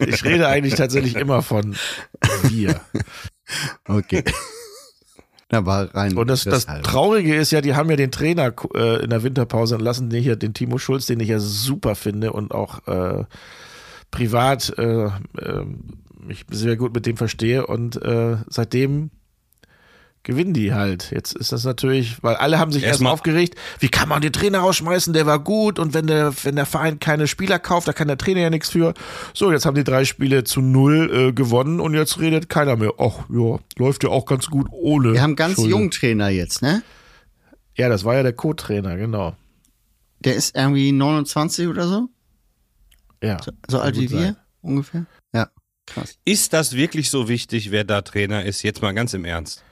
[0.07, 1.75] Ich rede eigentlich tatsächlich immer von
[2.45, 2.81] wir.
[3.87, 4.25] Okay.
[5.51, 6.17] Da war rein.
[6.17, 6.67] Und das, das.
[6.67, 10.37] Traurige ist ja, die haben ja den Trainer äh, in der Winterpause entlassen, den hier,
[10.37, 13.25] den Timo Schulz, den ich ja super finde und auch äh,
[14.13, 15.11] privat äh, äh,
[16.21, 17.67] mich sehr gut mit dem verstehe.
[17.67, 19.11] Und äh, seitdem
[20.23, 21.11] gewinnen die halt.
[21.11, 24.33] Jetzt ist das natürlich, weil alle haben sich erst Erstmal- aufgeregt, wie kann man den
[24.33, 27.93] Trainer rausschmeißen, der war gut und wenn der, wenn der Verein keine Spieler kauft, da
[27.93, 28.95] kann der Trainer ja nichts für.
[29.35, 32.93] So, jetzt haben die drei Spiele zu null äh, gewonnen und jetzt redet keiner mehr.
[32.99, 35.13] Ach ja, läuft ja auch ganz gut ohne.
[35.15, 36.83] Wir haben ganz jungen Trainer jetzt, ne?
[37.77, 39.35] Ja, das war ja der Co-Trainer, genau.
[40.19, 42.09] Der ist irgendwie 29 oder so?
[43.23, 43.39] Ja.
[43.43, 45.07] So kann alt wie wir ungefähr?
[45.33, 45.49] Ja,
[45.87, 46.19] krass.
[46.27, 48.63] Ist das wirklich so wichtig, wer da Trainer ist?
[48.63, 49.65] Jetzt mal ganz im Ernst.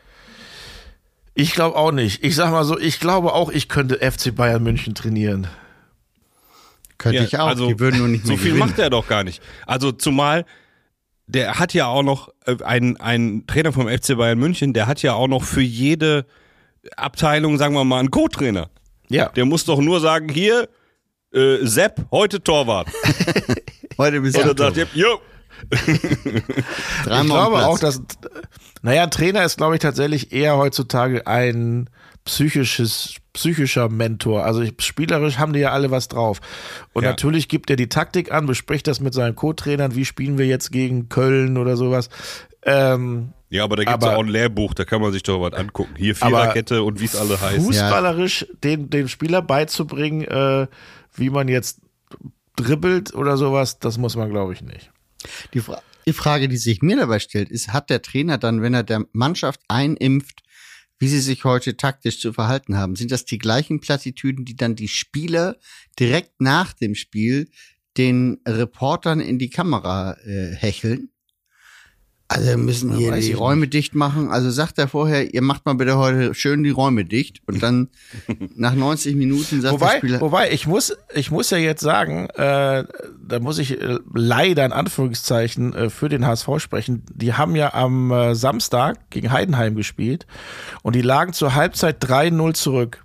[1.34, 2.24] Ich glaube auch nicht.
[2.24, 5.46] Ich sag mal so, ich glaube auch, ich könnte FC Bayern München trainieren.
[6.98, 7.46] Könnte Ja, ich auch.
[7.46, 8.58] also, die würden nur nicht So viel gewinnen.
[8.58, 9.42] macht er doch gar nicht.
[9.66, 10.44] Also zumal
[11.30, 15.02] der hat ja auch noch äh, ein ein Trainer vom FC Bayern München, der hat
[15.02, 16.24] ja auch noch für jede
[16.96, 18.70] Abteilung, sagen wir mal, einen Co-Trainer.
[19.10, 19.28] Ja.
[19.30, 20.68] Der muss doch nur sagen, hier
[21.34, 22.88] äh, Sepp, heute Torwart.
[23.98, 25.20] Heute bist Und du dann sagt er, jo,
[25.70, 28.02] ich glaube auch, dass,
[28.82, 31.88] naja, ein Trainer ist, glaube ich, tatsächlich eher heutzutage ein
[32.24, 34.44] psychisches, psychischer Mentor.
[34.44, 36.40] Also ich, spielerisch haben die ja alle was drauf.
[36.92, 37.10] Und Ja.
[37.10, 40.70] natürlich gibt er die Taktik an, bespricht das mit seinen Co-Trainern, wie spielen wir jetzt
[40.70, 42.10] gegen Köln oder sowas.
[42.64, 45.54] Ähm, Ja, aber da Aber- ja auch ein Lehrbuch, da kann man sich doch was
[45.54, 45.94] angucken.
[45.96, 47.64] Hier Viererkette und wie es alle heißt.
[47.64, 50.66] fußballerisch den, den Spieler beizubringen, äh,
[51.14, 51.80] wie man jetzt
[52.56, 54.90] dribbelt oder sowas, das muss man, glaube ich, nicht.
[55.54, 58.74] Die, Fra die Frage, die sich mir dabei stellt, ist, hat der Trainer dann, wenn
[58.74, 60.42] er der Mannschaft einimpft,
[60.98, 64.74] wie sie sich heute taktisch zu verhalten haben, sind das die gleichen Plattitüden, die dann
[64.74, 65.56] die Spieler
[65.98, 67.48] direkt nach dem Spiel
[67.96, 71.10] den Reportern in die Kamera äh, hecheln?
[72.30, 74.28] Also müssen hier die Räume dicht machen.
[74.30, 77.40] Also sagt er vorher, ihr macht mal bitte heute schön die Räume dicht.
[77.46, 77.88] Und dann
[78.54, 82.28] nach 90 Minuten sagt der Wobei, Spieler, wobei ich muss, ich muss ja jetzt sagen,
[82.34, 82.84] äh,
[83.26, 87.02] da muss ich äh, leider in Anführungszeichen äh, für den HSV sprechen.
[87.14, 90.26] Die haben ja am äh, Samstag gegen Heidenheim gespielt
[90.82, 93.04] und die lagen zur Halbzeit 3-0 zurück.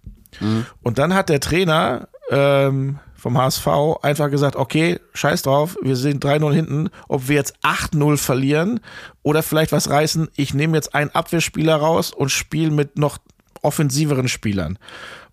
[0.82, 3.68] Und dann hat der Trainer ähm, vom HSV
[4.02, 8.82] einfach gesagt, okay, scheiß drauf, wir sind 3-0 hinten, ob wir jetzt 8-0 verlieren
[9.22, 13.20] oder vielleicht was reißen, ich nehme jetzt einen Abwehrspieler raus und spiele mit noch
[13.62, 14.78] offensiveren Spielern.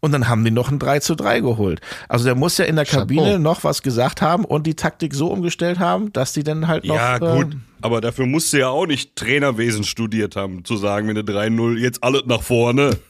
[0.03, 1.81] Und dann haben die noch ein 3 zu 3 geholt.
[2.09, 3.39] Also der muss ja in der Kabine Chapeau.
[3.39, 6.95] noch was gesagt haben und die Taktik so umgestellt haben, dass die dann halt noch.
[6.97, 7.53] Ja, gut.
[7.53, 11.21] äh, Aber dafür musst du ja auch nicht Trainerwesen studiert haben, zu sagen, wenn du
[11.21, 12.97] 3-0, jetzt alles nach vorne.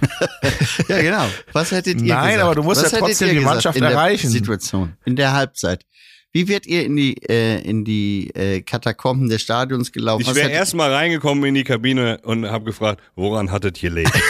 [0.88, 1.24] Ja, genau.
[1.52, 2.42] Was hättet ihr Nein, gesagt?
[2.42, 4.28] aber du musst Was ja trotzdem ihr die gesagt Mannschaft in der erreichen.
[4.30, 5.84] Situation, in der Halbzeit.
[6.32, 10.22] Wie wärt ihr in die, äh, in die äh, Katakomben des Stadions gelaufen?
[10.22, 13.90] Ich wäre hättet- erst mal reingekommen in die Kabine und habe gefragt, woran hattet hier
[13.90, 14.10] gelegen?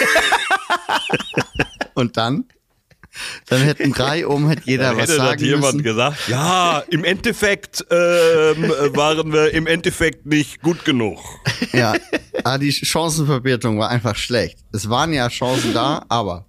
[1.95, 2.45] Und dann?
[3.49, 5.83] Dann hätten drei oben, hätte jeder Dann was hätte sagen jemand müssen.
[5.83, 7.97] gesagt, ja, im Endeffekt ähm,
[8.65, 11.19] äh, waren wir im Endeffekt nicht gut genug.
[11.73, 11.95] Ja,
[12.45, 14.59] aber die Chancenverwertung war einfach schlecht.
[14.73, 16.47] Es waren ja Chancen da, aber.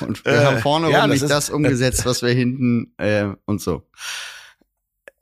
[0.00, 3.26] Und wir Äh, haben vorne ja, das nicht ist- das umgesetzt, was wir hinten äh,
[3.44, 3.82] und so.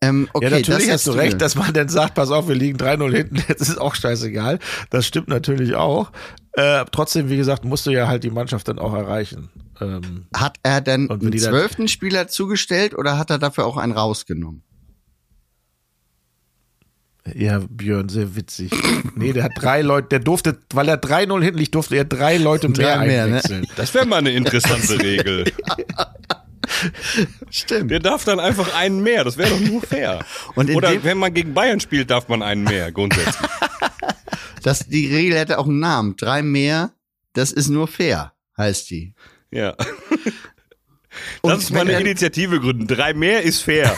[0.03, 2.55] Ähm, okay, ja, natürlich das hast du recht, dass man dann sagt, pass auf, wir
[2.55, 4.59] liegen 3-0 hinten, jetzt ist auch scheißegal.
[4.89, 6.11] Das stimmt natürlich auch.
[6.53, 9.51] Äh, trotzdem, wie gesagt, musst du ja halt die Mannschaft dann auch erreichen.
[9.81, 13.93] Ähm, Hat er denn einen dann- zwölften Spieler zugestellt oder hat er dafür auch einen
[13.93, 14.63] rausgenommen?
[17.35, 18.73] ja, Björn, sehr witzig.
[19.15, 22.39] nee, der hat drei Leute, der durfte, weil er 3-0 hinten liegt, durfte er drei
[22.39, 23.37] Leute mehr Drei mehr, ne?
[23.37, 23.67] einwechseln.
[23.77, 25.45] Das wäre mal eine interessante Regel.
[27.51, 27.91] Stimmt.
[27.91, 30.25] Der darf dann einfach einen mehr, das wäre doch nur fair.
[30.55, 33.37] Und Oder wenn man gegen Bayern spielt, darf man einen mehr, grundsätzlich.
[34.63, 36.17] Das, die Regel hätte auch einen Namen.
[36.17, 36.93] Drei mehr,
[37.33, 39.15] das ist nur fair, heißt die.
[39.51, 39.75] Ja.
[41.41, 42.87] Und Das ist mal wenn eine dann- Initiative gründen.
[42.87, 43.97] Drei mehr ist fair.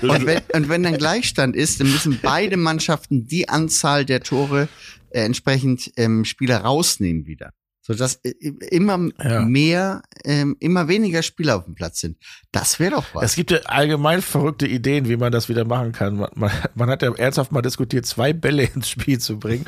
[0.00, 4.68] Und wenn, und wenn dann Gleichstand ist, dann müssen beide Mannschaften die Anzahl der Tore
[5.10, 7.52] äh, entsprechend ähm, Spieler rausnehmen wieder.
[7.92, 8.30] Sodass äh,
[8.70, 9.40] immer Ja.
[9.42, 12.18] mehr, ähm, immer weniger Spieler auf dem Platz sind.
[12.52, 13.24] Das wäre doch was.
[13.24, 16.16] Es gibt ja allgemein verrückte Ideen, wie man das wieder machen kann.
[16.16, 19.64] Man, man, man hat ja ernsthaft mal diskutiert, zwei Bälle ins Spiel zu bringen.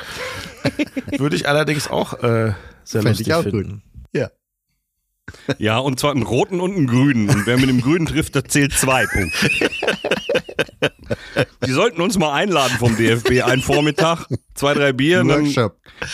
[1.19, 2.53] Würde ich allerdings auch äh,
[2.85, 3.53] sehr Fänd lustig ich auch gut.
[3.53, 3.83] finden.
[4.15, 4.31] ja.
[5.59, 7.29] Ja, und zwar einen roten und einen grünen.
[7.31, 9.51] Und wer mit dem grünen trifft, der zählt zwei Punkte.
[11.67, 13.43] Die sollten uns mal einladen vom DFB.
[13.43, 15.53] Einen Vormittag, zwei, drei Bier, dann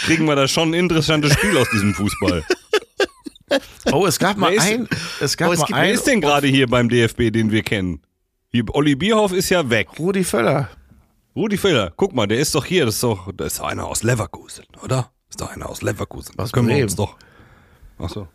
[0.05, 2.45] kriegen wir da schon ein interessantes Spiel aus diesem Fußball.
[3.93, 4.89] Oh, es gab mal Wer ist- ein,
[5.21, 7.51] es gab Oh, es mal gibt- Wer ein, ist denn gerade hier beim DFB, den
[7.51, 8.03] wir kennen?
[8.73, 9.89] Olli Bierhoff ist ja weg.
[9.99, 10.69] Rudi Völler.
[11.37, 12.85] Rudi Völler, guck mal, der ist doch hier.
[12.87, 15.11] Das ist doch, das ist doch einer aus Leverkusen, oder?
[15.29, 16.35] Das ist doch einer aus Leverkusen.
[16.37, 16.85] Das können wir Bremen.
[16.85, 17.17] uns doch.
[17.99, 18.29] Ach so.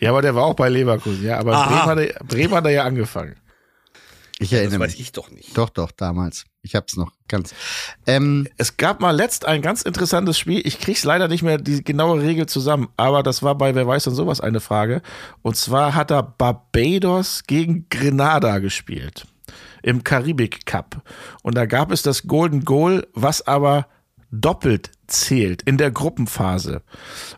[0.00, 1.38] Ja, aber der war auch bei Leverkusen, ja.
[1.38, 1.52] Aber.
[1.64, 3.36] Bremen hat, er, Bremen hat er ja angefangen.
[4.40, 5.00] Ich Das erinnere weiß mich.
[5.00, 5.56] ich doch nicht.
[5.56, 6.44] Doch, doch, damals.
[6.62, 7.54] Ich hab's noch ganz.
[8.06, 10.60] Ähm, Es gab mal letzt ein ganz interessantes Spiel.
[10.66, 14.04] Ich krieg's leider nicht mehr die genaue Regel zusammen, aber das war bei Wer weiß
[14.04, 15.02] denn sowas eine Frage.
[15.42, 19.26] Und zwar hat er Barbados gegen Grenada gespielt.
[19.82, 21.02] Im Karibik Cup.
[21.42, 23.86] Und da gab es das Golden Goal, was aber
[24.32, 26.82] doppelt zählt in der Gruppenphase.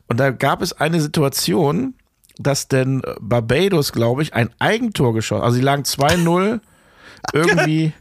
[0.06, 1.94] Und da gab es eine Situation,
[2.38, 5.42] dass denn Barbados, glaube ich, ein Eigentor geschossen.
[5.42, 6.60] Also sie lagen 2-0
[7.32, 7.92] irgendwie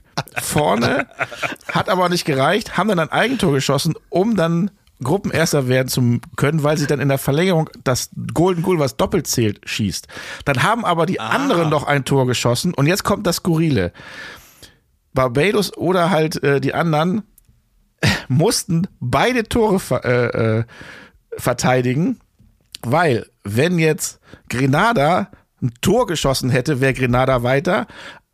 [0.41, 1.07] vorne,
[1.71, 4.71] hat aber nicht gereicht, haben dann ein Eigentor geschossen, um dann
[5.03, 9.27] Gruppenerster werden zu können, weil sie dann in der Verlängerung das Golden Goal, was doppelt
[9.27, 10.07] zählt, schießt.
[10.45, 13.91] Dann haben aber die anderen noch ein Tor geschossen und jetzt kommt das Skurrile.
[15.13, 17.23] Barbados oder halt äh, die anderen
[18.27, 20.63] mussten beide Tore ver äh, äh,
[21.38, 22.19] verteidigen,
[22.81, 25.29] weil wenn jetzt Grenada
[25.61, 27.88] ein Tor geschossen hätte, wäre Grenada weiter.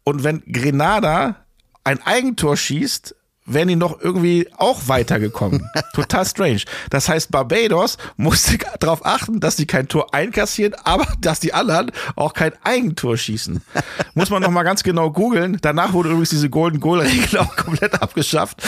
[0.04, 1.36] Und wenn Grenada
[1.84, 5.70] ein Eigentor schießt, wären die noch irgendwie auch weitergekommen.
[5.94, 6.62] Total strange.
[6.90, 11.92] Das heißt, Barbados musste darauf achten, dass sie kein Tor einkassieren, aber dass die anderen
[12.16, 13.62] auch kein Eigentor schießen.
[14.14, 15.58] Muss man noch mal ganz genau googeln.
[15.62, 18.62] Danach wurde übrigens diese Golden Goal Regel auch komplett abgeschafft.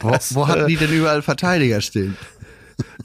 [0.00, 2.16] Wo, das, wo hatten äh, die denn überall Verteidiger stehen?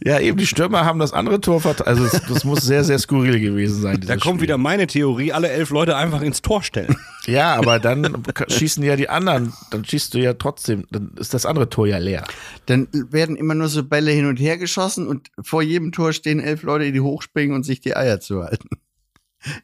[0.03, 1.87] Ja, eben die Stürmer haben das andere Tor verteidigt.
[1.87, 4.01] Also das, das muss sehr, sehr skurril gewesen sein.
[4.01, 4.41] Da kommt Spiel.
[4.41, 6.95] wieder meine Theorie, alle elf Leute einfach ins Tor stellen.
[7.25, 11.45] Ja, aber dann schießen ja die anderen, dann schießt du ja trotzdem, dann ist das
[11.45, 12.23] andere Tor ja leer.
[12.67, 16.39] Dann werden immer nur so Bälle hin und her geschossen und vor jedem Tor stehen
[16.39, 18.69] elf Leute, die hochspringen und sich die Eier zuhalten.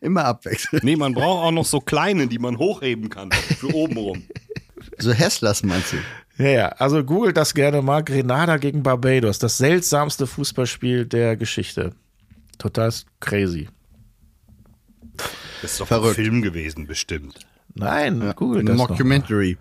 [0.01, 0.83] Immer abwechselnd.
[0.83, 3.31] Nee, man braucht auch noch so kleine, die man hochheben kann.
[3.31, 4.23] Für oben rum.
[4.97, 5.97] So Hesslers meinst du?
[6.37, 8.03] Ja, ja, also googelt das gerne mal.
[8.03, 11.93] Grenada gegen Barbados, das seltsamste Fußballspiel der Geschichte.
[12.57, 13.69] Total crazy.
[15.61, 16.17] Das ist doch Verrückt.
[16.17, 17.39] ein Film gewesen, bestimmt.
[17.75, 18.93] Nein, googelt Ein das doch mal.
[18.93, 19.57] Mockumentary.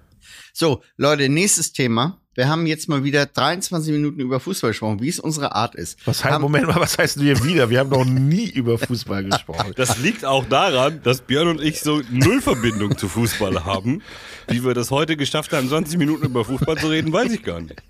[0.53, 2.22] So, Leute, nächstes Thema.
[2.35, 5.99] Wir haben jetzt mal wieder 23 Minuten über Fußball gesprochen, wie es unsere Art ist.
[6.07, 7.69] Was heißt, Haben- Moment mal, was heißt wir wieder?
[7.69, 9.73] Wir haben noch nie über Fußball gesprochen.
[9.77, 14.03] Das liegt auch daran, dass Björn und ich so null Verbindung zu Fußball haben.
[14.49, 17.61] Wie wir das heute geschafft haben, 20 Minuten über Fußball zu reden, weiß ich gar
[17.61, 17.83] nicht.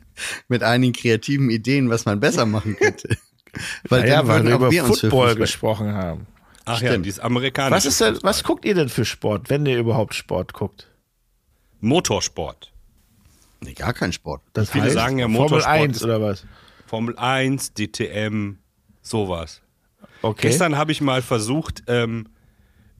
[0.48, 3.16] Mit einigen kreativen Ideen, was man besser machen könnte.
[3.88, 6.26] Weil Naja, weil wir auch über Football Fußball- gesprochen haben.
[6.64, 7.06] Ach ja, Stimmt.
[7.06, 7.76] dieses amerikanische.
[7.76, 10.88] Was ist denn, was guckt ihr denn für Sport, wenn ihr überhaupt Sport guckt?
[11.80, 12.71] Motorsport.
[13.62, 14.42] Nee, gar kein Sport.
[14.52, 16.44] Das Viele sagen ja, Formel Motorsport 1 ist- oder was?
[16.86, 18.58] Formel 1, DTM,
[19.00, 19.62] sowas.
[20.20, 20.48] Okay.
[20.48, 22.28] Gestern habe ich mal versucht, ähm,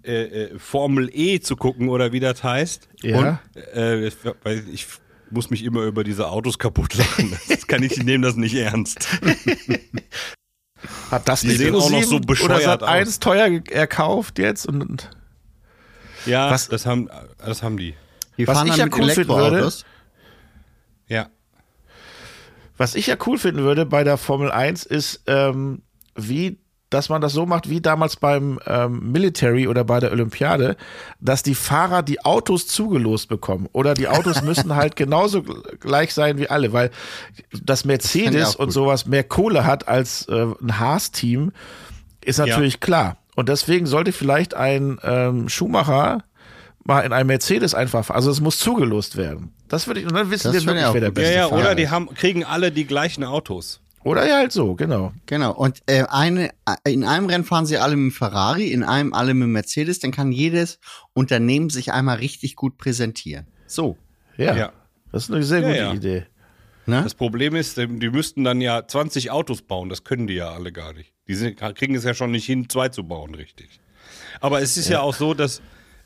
[0.05, 2.89] äh, äh, Formel E zu gucken oder wie das heißt.
[3.03, 3.41] Ja.
[3.75, 4.11] Äh,
[4.43, 4.87] weil ich
[5.31, 7.37] muss mich immer über diese Autos kaputt lachen.
[7.49, 9.09] Das kann ich, ich nehme das nicht ernst.
[11.11, 12.89] Hat das Die nicht sehen auch noch so bescheuert oder aus.
[12.89, 15.11] 1 teuer erkauft jetzt und, und
[16.27, 17.95] Ja, Was- das haben, das haben die.
[18.39, 19.85] Die Was fahren ich dann ja mit cool finden Elektroautos.
[22.83, 22.85] Ja.
[22.85, 25.83] Was ich ja cool finden würde bei der Formel 1 ist, ähm,
[26.17, 26.59] wie,
[26.91, 30.77] dass man das so macht wie damals beim ähm, Military oder bei der Olympiade,
[31.21, 33.69] dass die Fahrer die Autos zugelost bekommen.
[33.73, 36.91] Oder die Autos müssen halt genauso gl- gleich sein wie alle, weil
[37.63, 41.53] das Mercedes auch und sowas mehr Kohle hat als äh, ein Haas-Team,
[42.25, 43.17] ist natürlich klar.
[43.35, 46.25] Und deswegen sollte vielleicht ein ähm, Schumacher
[46.85, 48.11] mal in einem Mercedes einfach.
[48.11, 49.53] Also es muss zugelost werden.
[49.69, 51.49] Das würde ich, und dann wissen Das wir wirklich, auch wer der beste Ja, ja,
[51.49, 53.81] Fahrer oder die haben, kriegen alle die gleichen Autos.
[54.05, 55.13] Oder ja, halt so, genau.
[55.27, 55.53] Genau.
[55.53, 59.33] Und äh, eine, äh, in einem Rennen fahren sie alle mit Ferrari, in einem alle
[59.33, 60.01] mit Mercedes.
[60.01, 60.81] Dann kann jedes
[61.13, 63.47] Unternehmen sich einmal richtig gut präsentieren.
[63.67, 63.97] So.
[64.37, 64.57] Ja.
[64.57, 64.73] Ja.
[65.13, 65.93] Das ist eine sehr Ja, gute ja.
[65.93, 66.27] Idee.
[66.87, 67.01] Ne?
[67.05, 69.89] Das Problem ist, die die müssten dann ja 20 Autos bauen.
[69.89, 71.13] Das können die ja alle gar nicht.
[71.29, 73.81] Die sind, kriegen es ja schon nicht hin, zwei zu bauen, richtig.
[74.41, 75.63] Aber es ist ja, auch so, dass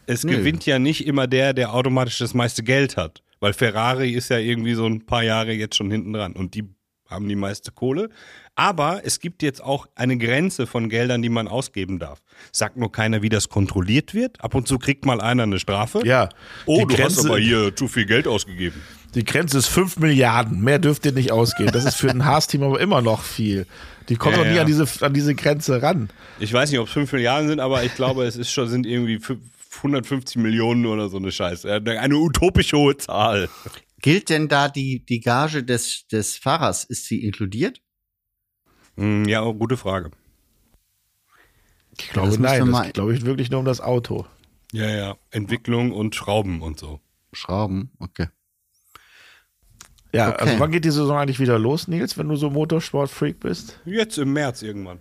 [0.07, 0.37] es Nö.
[0.37, 3.23] gewinnt ja nicht immer der, der automatisch das meiste Geld hat.
[3.41, 6.65] Weil Ferrari ist ja irgendwie so ein paar Jahre jetzt schon hinten dran und die
[7.09, 8.09] haben die meiste Kohle.
[8.57, 12.23] Aber es gibt jetzt auch eine Grenze von Geldern, die man ausgeben darf.
[12.51, 14.43] Sagt nur keiner, wie das kontrolliert wird.
[14.43, 16.01] Ab und zu kriegt mal einer eine Strafe.
[16.05, 16.31] Ja.
[16.65, 18.81] Oh, die du Grenze, hast aber hier zu viel Geld ausgegeben.
[19.15, 20.63] Die Grenze ist 5 Milliarden.
[20.63, 21.71] Mehr dürft ihr nicht ausgehen.
[21.71, 23.67] Das ist für ein Haas-Team aber immer noch viel.
[24.09, 24.61] Die kommen Ja, doch nie ja.
[24.63, 26.09] an diese, an diese Grenze ran.
[26.41, 28.87] Ich weiß nicht, ob es 5 Milliarden sind, aber ich glaube, es ist schon, sind
[28.87, 29.39] irgendwie fü-
[29.79, 31.73] 150 Millionen oder so eine Scheiße.
[31.73, 33.49] Eine utopisch hohe Zahl.
[34.03, 36.85] Gilt denn da die, die Gage des, des Fahrers?
[36.85, 37.81] Ist sie inkludiert?
[38.97, 40.11] Hm, Ja, gute Frage.
[41.99, 42.71] Ich glaube, das müssen wir nein.
[42.71, 44.27] mal- Das glaube ich wirklich nur um das Auto.
[44.73, 45.17] Ja, ja.
[45.31, 47.01] Entwicklung und Schrauben und so.
[47.33, 48.27] Schrauben, okay.
[50.13, 50.45] Ja, Okay.
[50.45, 53.81] also wann geht die Saison eigentlich wieder los, Nils, wenn du so Motorsport-Freak bist?
[53.85, 55.01] Jetzt im März irgendwann.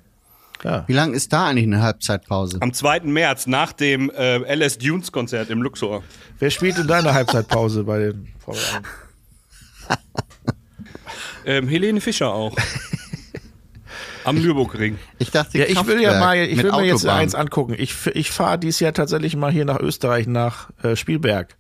[0.64, 0.84] Ja.
[0.88, 2.58] Wie lang ist da eigentlich eine Halbzeitpause?
[2.62, 3.02] Am 2.
[3.02, 6.04] März, nach dem äh, LS Dunes Konzert im Luxor.
[6.40, 8.62] Wer spielt in deiner Halbzeitpause bei den Formel
[9.88, 9.98] 1?
[11.46, 12.56] Ähm, Helene Fischer auch.
[14.24, 14.98] Am Nürburgring.
[15.20, 17.76] Ich dachte, Ja, ich will ja mal, ich will mir jetzt eins angucken.
[17.78, 21.56] Ich, ich fahre dieses Jahr tatsächlich mal hier nach Österreich, nach äh, Spielberg.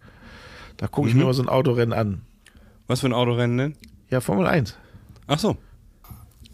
[0.78, 1.20] Da gucke ich Mhm.
[1.22, 2.22] mir mal so ein Autorennen an.
[2.88, 3.76] Was für ein Autorennen denn?
[4.10, 4.76] Ja, Formel 1.
[5.28, 5.58] Ach so.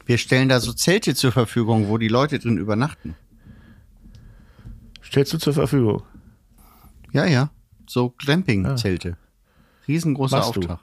[0.05, 3.15] Wir stellen da so Zelte zur Verfügung, wo die Leute drin übernachten.
[5.03, 6.03] Stellst du zur Verfügung?
[7.11, 7.51] Ja, ja.
[7.87, 9.17] So Glamping-Zelte.
[9.87, 10.59] Riesengroßer Machst du?
[10.61, 10.79] Auftrag.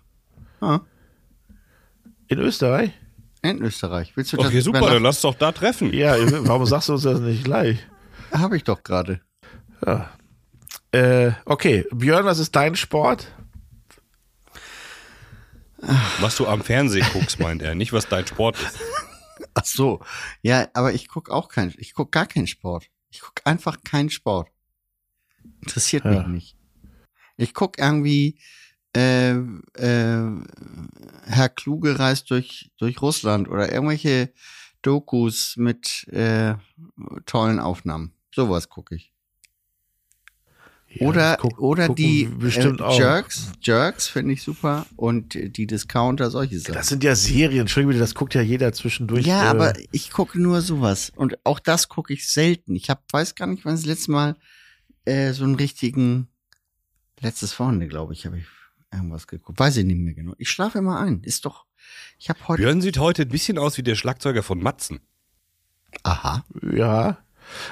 [0.61, 0.81] Ah,
[2.29, 2.93] In Österreich?
[3.41, 4.13] in Österreich.
[4.17, 5.93] Willst du das Okay, super, dann lass doch da treffen.
[5.95, 7.79] Ja, warum sagst du uns das nicht gleich?
[8.33, 9.21] Habe ich doch gerade.
[9.87, 10.11] Ja.
[10.91, 13.29] Äh, okay, Björn, was ist dein Sport?
[16.21, 18.79] Was du am Fernsehen guckst, meint er, nicht was dein Sport ist.
[19.55, 20.01] Ach so.
[20.42, 22.90] Ja, aber ich guck auch kein, ich guck gar keinen Sport.
[23.11, 24.51] Ich guck einfach keinen Sport.
[25.62, 26.11] Interessiert Ja.
[26.11, 26.57] mich nicht.
[27.37, 28.38] Ich guck irgendwie,
[28.96, 30.42] äh, äh,
[31.24, 34.33] Herr Kluge reist durch, durch Russland oder irgendwelche
[34.83, 36.55] Dokus mit äh,
[37.27, 38.12] tollen Aufnahmen.
[38.35, 39.12] Sowas gucke ich.
[41.01, 42.99] Ja, Oder, das guck- oder die bestimmt äh, auch.
[42.99, 46.75] Jerks, Jerks finde ich super und die Discounter, solche Sachen.
[46.75, 49.27] Das sind ja Serien, Entschuldigung, bitte, das guckt ja jeder zwischendurch.
[49.27, 51.13] Ja, äh, aber ich gucke nur sowas.
[51.15, 52.75] Und auch das gucke ich selten.
[52.75, 54.37] Ich hab, weiß gar nicht, wann das letzte Mal
[55.05, 56.29] äh, so einen richtigen,
[57.21, 58.45] letztes Wochenende, glaube ich, habe ich
[58.93, 59.59] irgendwas geguckt.
[59.59, 60.35] Weiß ich nicht mehr genau.
[60.39, 61.23] Ich schlafe immer ein.
[61.23, 61.67] Ist doch,
[62.19, 65.01] ich habe heute, Björn sieht heute ein bisschen aus wie der Schlagzeuger von Matzen.
[66.03, 67.19] aha, Ja.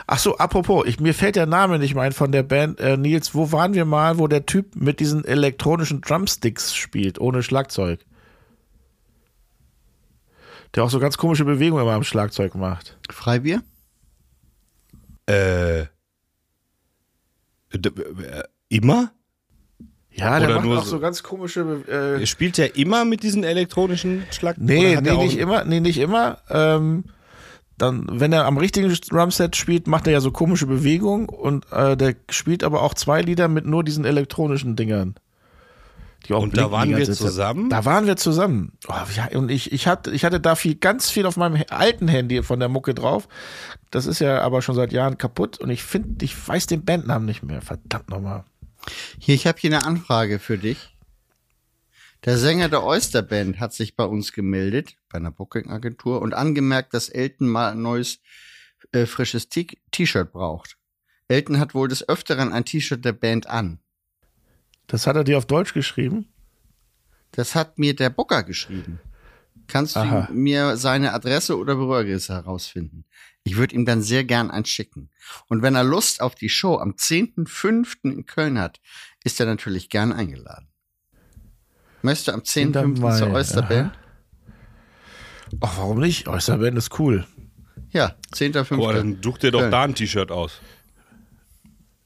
[0.06, 2.80] Ach so, apropos, ich, mir fällt der Name nicht mehr ein von der Band.
[2.80, 7.42] Äh, Nils, wo waren wir mal, wo der Typ mit diesen elektronischen Drumsticks spielt, ohne
[7.42, 8.00] Schlagzeug?
[10.74, 12.98] Der auch so ganz komische Bewegungen immer am Schlagzeug macht.
[13.10, 13.62] Freibier?
[15.28, 15.80] Äh.
[15.80, 15.86] äh,
[18.68, 19.12] Immer?
[20.10, 21.60] Ja, der Oder macht nur auch so- so ganz komische.
[22.20, 24.56] Äh, Spielt er immer mit diesen elektronischen Schlag?
[24.58, 25.64] nee, nee, nicht immer.
[25.64, 26.38] Nee, nicht immer.
[26.48, 27.04] Ähm,
[27.78, 31.96] dann, wenn er am richtigen Drumset spielt, macht er ja so komische Bewegungen und äh,
[31.96, 35.14] der spielt aber auch zwei Lieder mit nur diesen elektronischen Dingern.
[36.26, 37.70] Die auch Und da waren wir zusammen?
[37.70, 38.72] Da waren wir zusammen.
[38.88, 42.08] Oh, ja, und ich, ich, hatte, ich hatte da viel, ganz viel auf meinem alten
[42.08, 43.28] Handy von der Mucke drauf.
[43.90, 47.26] Das ist ja aber schon seit Jahren kaputt und ich finde, ich weiß den Bandnamen
[47.26, 47.62] nicht mehr.
[47.62, 48.44] Verdammt nochmal.
[49.18, 50.95] Hier, ich habe hier eine Anfrage für dich.
[52.26, 56.92] Der Sänger der Oyster Band hat sich bei uns gemeldet, bei einer Booking-Agentur, und angemerkt,
[56.92, 58.18] dass Elton mal ein neues,
[58.90, 60.76] äh, frisches T-Shirt braucht.
[61.28, 63.78] Elton hat wohl des Öfteren ein T-Shirt der Band an.
[64.88, 66.26] Das hat er dir auf Deutsch geschrieben?
[67.30, 68.98] Das hat mir der Booker geschrieben.
[69.68, 70.28] Kannst du Aha.
[70.32, 73.04] mir seine Adresse oder Büroadresse herausfinden?
[73.44, 75.10] Ich würde ihm dann sehr gern eins schicken.
[75.48, 78.12] Und wenn er Lust auf die Show am 10.05.
[78.12, 78.80] in Köln hat,
[79.22, 80.68] ist er natürlich gern eingeladen.
[82.06, 83.00] Möchtest du am 10.05.
[83.00, 83.92] Mai, zur Oysterband?
[85.60, 86.28] Ach, warum nicht?
[86.28, 87.24] Oysterband ist cool.
[87.90, 88.76] Ja, 10.05.
[88.76, 89.70] Boah, dann such dir doch Köln.
[89.72, 90.60] da ein T-Shirt aus.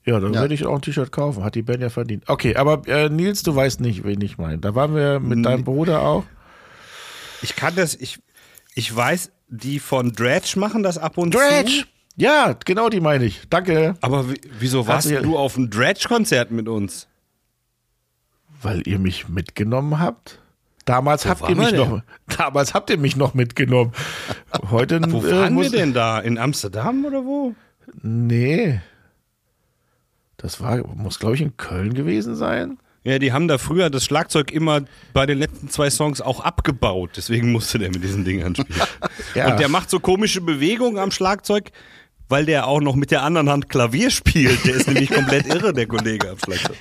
[0.04, 0.40] Ja, dann Ja.
[0.42, 1.44] werde ich auch ein T-Shirt kaufen.
[1.44, 2.24] Hat die Band ja verdient.
[2.28, 4.58] Okay, aber äh, Nils, du weißt nicht, wen ich meine.
[4.58, 6.24] Da waren wir mit deinem Bruder auch.
[7.42, 8.18] Ich kann das, ich,
[8.74, 11.70] ich weiß, die von Dredge machen das ab und Dredge!
[11.82, 11.86] zu.
[12.16, 13.42] Ja, genau die meine ich.
[13.48, 13.94] Danke.
[14.00, 17.06] Aber wie- wieso warst du ja- du auf einem Dredge-Konzert mit uns?
[18.62, 20.40] Weil ihr mich mitgenommen habt.
[20.84, 22.02] Damals habt ihr mich noch,
[22.36, 23.92] damals habt ihr mich noch mitgenommen.
[24.70, 26.18] Heute Wo äh, waren wir denn da?
[26.18, 27.54] In Amsterdam oder wo?
[28.02, 28.80] Nee.
[30.36, 32.78] Das war, muss glaube ich in Köln gewesen sein.
[33.02, 34.82] Ja, die haben da früher das Schlagzeug immer
[35.14, 37.12] bei den letzten zwei Songs auch abgebaut.
[37.16, 38.80] Deswegen musste der mit diesen Dingern spielen.
[39.34, 39.52] Ja.
[39.52, 41.70] Und der macht so komische Bewegungen am Schlagzeug,
[42.28, 44.64] weil der auch noch mit der anderen Hand Klavier spielt.
[44.64, 46.76] Der ist nämlich komplett irre, der Kollege am Schlagzeug.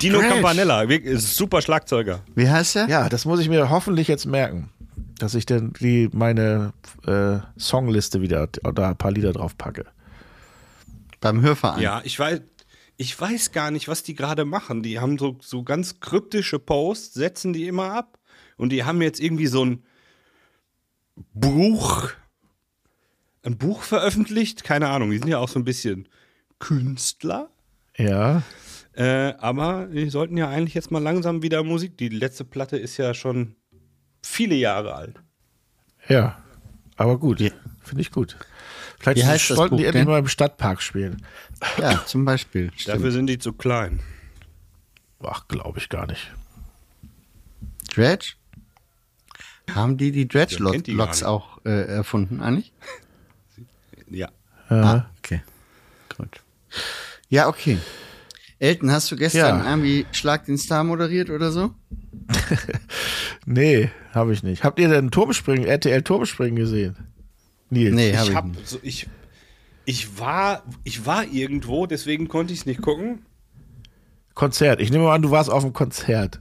[0.00, 0.32] Dino Trash.
[0.32, 2.20] Campanella, super Schlagzeuger.
[2.34, 2.88] Wie heißt er?
[2.88, 4.70] Ja, das muss ich mir hoffentlich jetzt merken,
[5.18, 6.72] dass ich dann die meine
[7.06, 9.86] äh, Songliste wieder da ein paar Lieder drauf packe.
[11.20, 11.80] Beim Hörverein.
[11.80, 12.40] Ja, ich weiß,
[12.96, 14.82] ich weiß gar nicht, was die gerade machen.
[14.82, 18.18] Die haben so, so ganz kryptische Posts, setzen die immer ab.
[18.56, 19.84] Und die haben jetzt irgendwie so ein
[21.32, 22.10] Buch,
[23.42, 24.64] ein Buch veröffentlicht.
[24.64, 26.08] Keine Ahnung, die sind ja auch so ein bisschen
[26.58, 27.50] Künstler.
[27.96, 28.42] Ja,
[28.96, 31.98] Äh, aber die sollten ja eigentlich jetzt mal langsam wieder Musik.
[31.98, 33.56] Die letzte Platte ist ja schon
[34.22, 35.20] viele Jahre alt.
[36.08, 36.38] ja.
[36.96, 38.36] Aber gut, finde ich gut.
[39.00, 40.12] Vielleicht Wie heißt das sollten die Buch endlich denn?
[40.12, 41.26] mal im Stadtpark spielen.
[41.78, 42.70] Ja, zum Beispiel.
[42.76, 42.96] Stimmt.
[42.96, 43.98] Dafür sind die zu klein.
[45.20, 46.30] Ach, glaube ich gar nicht.
[47.92, 48.34] Dredge?
[49.72, 52.72] Haben die die Ja, die Dredge-Loks auch äh, erfunden, eigentlich?
[54.08, 54.28] Ja.
[54.68, 55.42] Ah, okay.
[56.16, 56.40] Gut.
[57.28, 57.78] Ja, okay.
[58.58, 59.70] Elton, hast du gestern Ja.
[59.70, 61.74] irgendwie Schlag den Star moderiert oder so?
[63.46, 64.64] Nee, habe ich nicht.
[64.64, 66.96] Habt ihr denn Turmspringen, RTL Turmspringen gesehen?
[67.70, 67.94] Nils?
[67.94, 68.66] Nee, habe ich ich hab nicht.
[68.68, 69.06] so, ich,
[69.84, 73.26] ich war ich war irgendwo, deswegen konnte ich es nicht gucken.
[74.34, 74.80] Konzert.
[74.80, 76.40] Ich nehme mal an, du warst auf dem Konzert.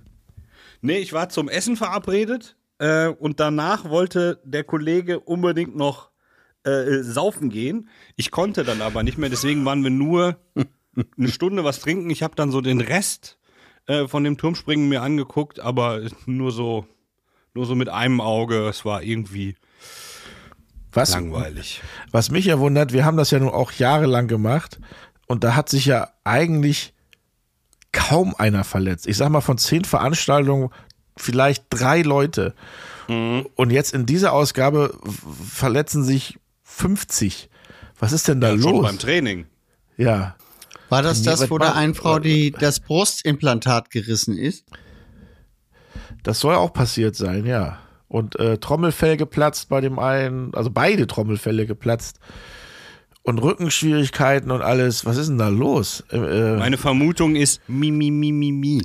[0.81, 6.09] Nee, ich war zum Essen verabredet äh, und danach wollte der Kollege unbedingt noch
[6.63, 7.89] äh, saufen gehen.
[8.15, 10.37] Ich konnte dann aber nicht mehr, deswegen waren wir nur
[11.17, 12.09] eine Stunde was trinken.
[12.09, 13.37] Ich habe dann so den Rest
[13.87, 16.85] äh, von dem Turmspringen mir angeguckt, aber nur so
[17.55, 18.67] nur so mit einem Auge.
[18.67, 19.55] Es war irgendwie
[20.91, 21.81] Was, langweilig.
[22.11, 24.79] was mich ja wundert, wir haben das ja nun auch jahrelang gemacht
[25.27, 26.93] und da hat sich ja eigentlich
[27.91, 29.07] kaum einer verletzt.
[29.07, 30.69] Ich sag mal, von zehn Veranstaltungen
[31.15, 32.55] vielleicht drei Leute.
[33.07, 34.97] Und jetzt in dieser Ausgabe
[35.51, 37.49] verletzen sich 50.
[37.99, 38.83] Was ist denn da Ja, schon los?
[38.87, 39.45] beim Training.
[39.97, 40.35] Ja.
[40.93, 44.65] War das Nee, das, wo der einen Frau die, das Brustimplantat gerissen ist?
[46.21, 47.79] Das soll auch passiert sein, ja.
[48.07, 52.19] Und äh, Trommelfell geplatzt bei dem einen, also beide Trommelfälle geplatzt.
[53.23, 55.03] Und Rückenschwierigkeiten und alles.
[55.03, 56.03] Was ist denn da los?
[56.11, 58.81] Äh, äh, Meine Vermutung ist mi mi mi mi mi.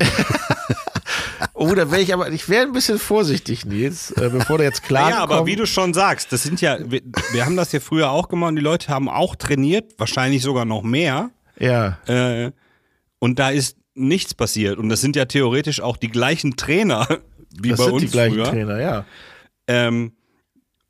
[1.53, 4.81] oh, da wäre ich aber, ich wäre ein bisschen vorsichtig, Nils, äh, bevor der jetzt
[4.81, 7.01] klar Ja, aber wie du schon sagst, das sind ja, wir,
[7.33, 10.65] wir haben das ja früher auch gemacht und die Leute haben auch trainiert, wahrscheinlich sogar
[10.65, 11.29] noch mehr.
[11.59, 12.51] Ja, Äh,
[13.19, 14.77] und da ist nichts passiert.
[14.77, 17.07] Und das sind ja theoretisch auch die gleichen Trainer
[17.61, 18.45] wie das bei sind uns die gleichen früher.
[18.45, 19.05] Trainer, ja.
[19.67, 20.13] Ähm,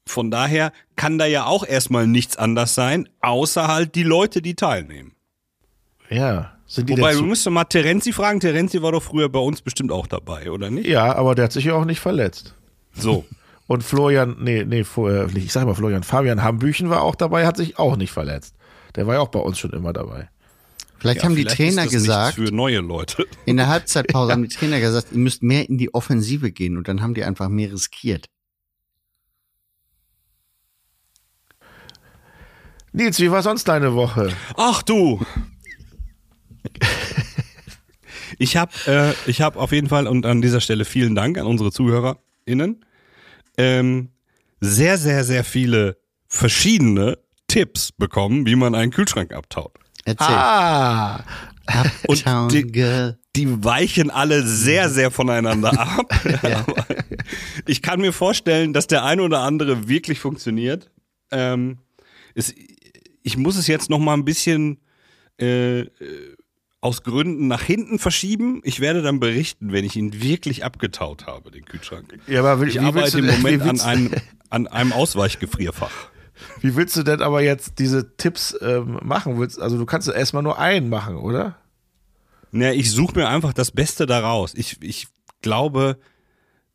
[0.06, 4.56] von daher kann da ja auch erstmal nichts anders sein, außer halt die Leute, die
[4.56, 5.14] teilnehmen.
[6.10, 6.54] Ja.
[6.66, 8.40] Sind die Wobei, du musst mal Terenzi fragen.
[8.40, 10.88] Terenzi war doch früher bei uns bestimmt auch dabei, oder nicht?
[10.88, 12.56] Ja, aber der hat sich ja auch nicht verletzt.
[12.94, 13.26] So.
[13.68, 17.58] Und Florian, nee, nee, äh, ich sag mal Florian, Fabian Hambüchen war auch dabei, hat
[17.58, 18.56] sich auch nicht verletzt.
[18.96, 20.30] Der war ja auch bei uns schon immer dabei.
[21.00, 23.26] Vielleicht Ja, haben die vielleicht Trainer ist das gesagt, für neue Leute.
[23.46, 26.88] in der Halbzeitpause haben die Trainer gesagt, ihr müsst mehr in die Offensive gehen und
[26.88, 28.28] dann haben die einfach mehr riskiert.
[32.92, 34.34] Nils, wie war sonst deine Woche?
[34.58, 35.24] Ach du.
[38.40, 41.46] Ich habe äh, ich hab auf jeden Fall und an dieser Stelle vielen Dank an
[41.46, 42.84] unsere ZuhörerInnen.
[43.58, 44.10] Ähm,
[44.60, 45.98] sehr, sehr, sehr viele
[46.28, 49.79] verschiedene Tipps bekommen, wie man einen Kühlschrank abtaut.
[50.10, 50.36] Erzähl.
[50.36, 51.24] Ah,
[52.08, 56.10] Und die, die weichen alle sehr, sehr voneinander ab.
[57.68, 60.90] Ich kann mir vorstellen, dass der eine oder andere wirklich funktioniert.
[61.30, 61.78] Ähm,
[62.34, 62.56] es,
[63.22, 64.80] ich muss es jetzt noch mal ein bisschen
[65.40, 65.88] äh, äh,
[66.82, 68.62] aus Gründen nach hinten verschieben.
[68.64, 72.18] Ich werde dann berichten, wenn ich ihn wirklich abgetaut habe, den Kühlschrank.
[72.28, 74.12] ja, aber will, Ich arbeite du im Moment an einem,
[74.50, 76.10] an einem Ausweichgefrierfach.
[76.62, 79.40] Wie willst du denn aber jetzt diese Tipps ähm, machen?
[79.60, 81.58] Also du kannst erstmal nur einen machen, oder?
[82.52, 84.54] Naja, ich suche mir einfach das Beste daraus.
[84.56, 85.08] Ich, ich
[85.42, 86.00] glaube,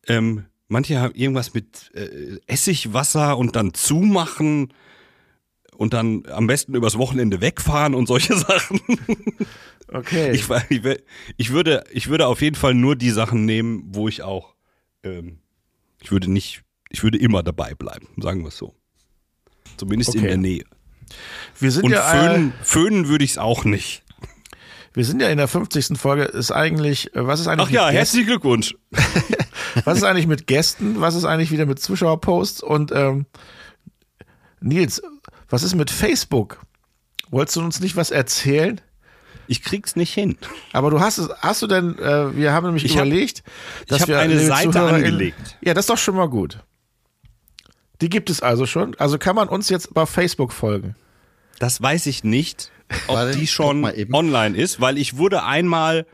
[0.07, 4.73] ähm, manche haben irgendwas mit äh, Essigwasser und dann zumachen
[5.77, 8.81] und dann am besten übers Wochenende wegfahren und solche Sachen.
[9.89, 10.33] Okay.
[10.33, 10.83] Ich, ich,
[11.37, 14.55] ich, würde, ich würde auf jeden Fall nur die Sachen nehmen, wo ich auch,
[15.03, 15.41] ähm,
[16.01, 18.75] ich würde nicht, ich würde immer dabei bleiben, sagen wir es so.
[19.77, 20.29] Zumindest in Okay.
[20.29, 20.65] der Nähe.
[21.59, 24.03] wir sind Und ja äh, föhnen, föhnen würde ich es auch nicht.
[24.95, 25.99] wir sind ja in der 50.
[25.99, 26.25] Folge.
[26.25, 28.75] Ist eigentlich äh, was ist eigentlich Ach ja, herzlichen Glückwunsch.
[29.85, 31.01] Was ist eigentlich mit Gästen?
[31.01, 32.63] Was ist eigentlich wieder mit Zuschauerposts?
[32.63, 33.27] Und ähm,
[34.61, 35.03] Nils,
[35.49, 36.61] was ist mit Facebook?
[37.31, 38.81] Wolltest du uns nicht was erzählen?
[39.49, 40.39] Ich krieg's nicht hin.
[40.73, 43.43] Aber du hast es, hast du denn, äh, wir haben nämlich Ich hab- überlegt,
[43.89, 45.59] dass hab wir eine Seite ZuhörerInnen- angelegt.
[45.61, 46.61] Ja, das ist doch schon mal gut.
[48.01, 48.95] Die gibt es also schon.
[48.97, 50.95] Also kann man uns jetzt bei Facebook folgen.
[51.59, 52.73] Das weiß ich nicht,
[53.07, 56.07] ob Warte, die schon online ist, weil ich wurde einmal,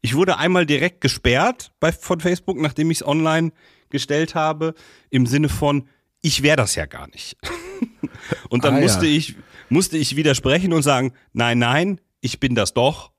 [0.00, 3.52] ich wurde einmal direkt gesperrt bei, von Facebook, nachdem ich es online
[3.90, 4.74] gestellt habe,
[5.10, 5.88] im Sinne von,
[6.20, 7.36] ich wäre das ja gar nicht.
[8.48, 8.82] Und dann Ah, ja.
[8.82, 9.34] musste ich,
[9.68, 13.10] musste ich widersprechen und sagen, nein, nein, ich bin das doch.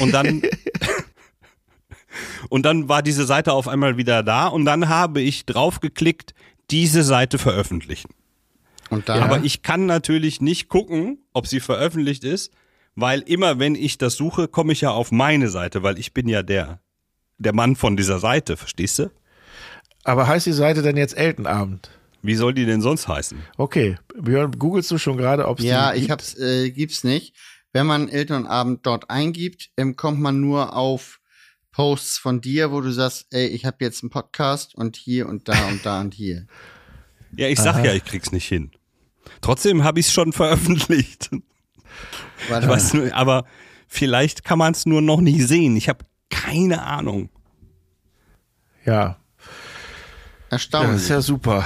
[0.00, 0.42] Und dann,
[2.48, 6.34] und dann war diese Seite auf einmal wieder da und dann habe ich draufgeklickt,
[6.70, 8.10] diese Seite veröffentlichen.
[8.90, 12.52] Aber ich kann natürlich nicht gucken, ob sie veröffentlicht ist,
[12.96, 16.28] weil immer wenn ich das suche, komme ich ja auf meine Seite, weil ich bin
[16.28, 16.80] ja der,
[17.38, 19.10] der Mann von dieser Seite, verstehst du?
[20.02, 21.90] Aber heißt die Seite denn jetzt Eltenabend?
[22.22, 23.38] Wie soll die denn sonst heißen?
[23.56, 26.10] Okay, Björn, googelst du schon gerade, ob es ja, ich gibt?
[26.12, 27.34] hab's, äh, gibt's nicht.
[27.72, 31.19] Wenn man Elternabend dort eingibt, ähm, kommt man nur auf
[31.72, 35.48] Posts von dir, wo du sagst, ey, ich habe jetzt einen Podcast und hier und
[35.48, 36.46] da und da und hier.
[37.36, 38.72] Ja, ich sag ja, ich krieg's nicht hin.
[39.40, 41.30] Trotzdem habe ich es schon veröffentlicht.
[41.30, 41.44] Warte
[42.42, 42.68] Ich mal.
[42.68, 43.44] weiß nur, aber
[43.86, 45.76] vielleicht kann man es nur noch nicht sehen.
[45.76, 47.30] Ich habe keine Ahnung.
[48.84, 49.16] Ja, ja,
[50.48, 51.02] das Erstaunlich.
[51.02, 51.64] ist ja super.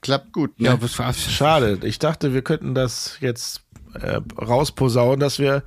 [0.00, 0.76] Klappt gut, ne?
[0.80, 1.78] was war Schade.
[1.84, 3.62] Ich dachte, wir könnten das jetzt
[4.00, 5.62] äh, rausposaunen, dass wir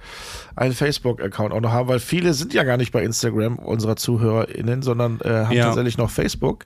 [0.56, 4.82] einen Facebook-Account auch noch haben, weil viele sind ja gar nicht bei Instagram unserer ZuhörerInnen,
[4.82, 5.66] sondern äh, haben Ja.
[5.66, 6.66] tatsächlich noch Facebook.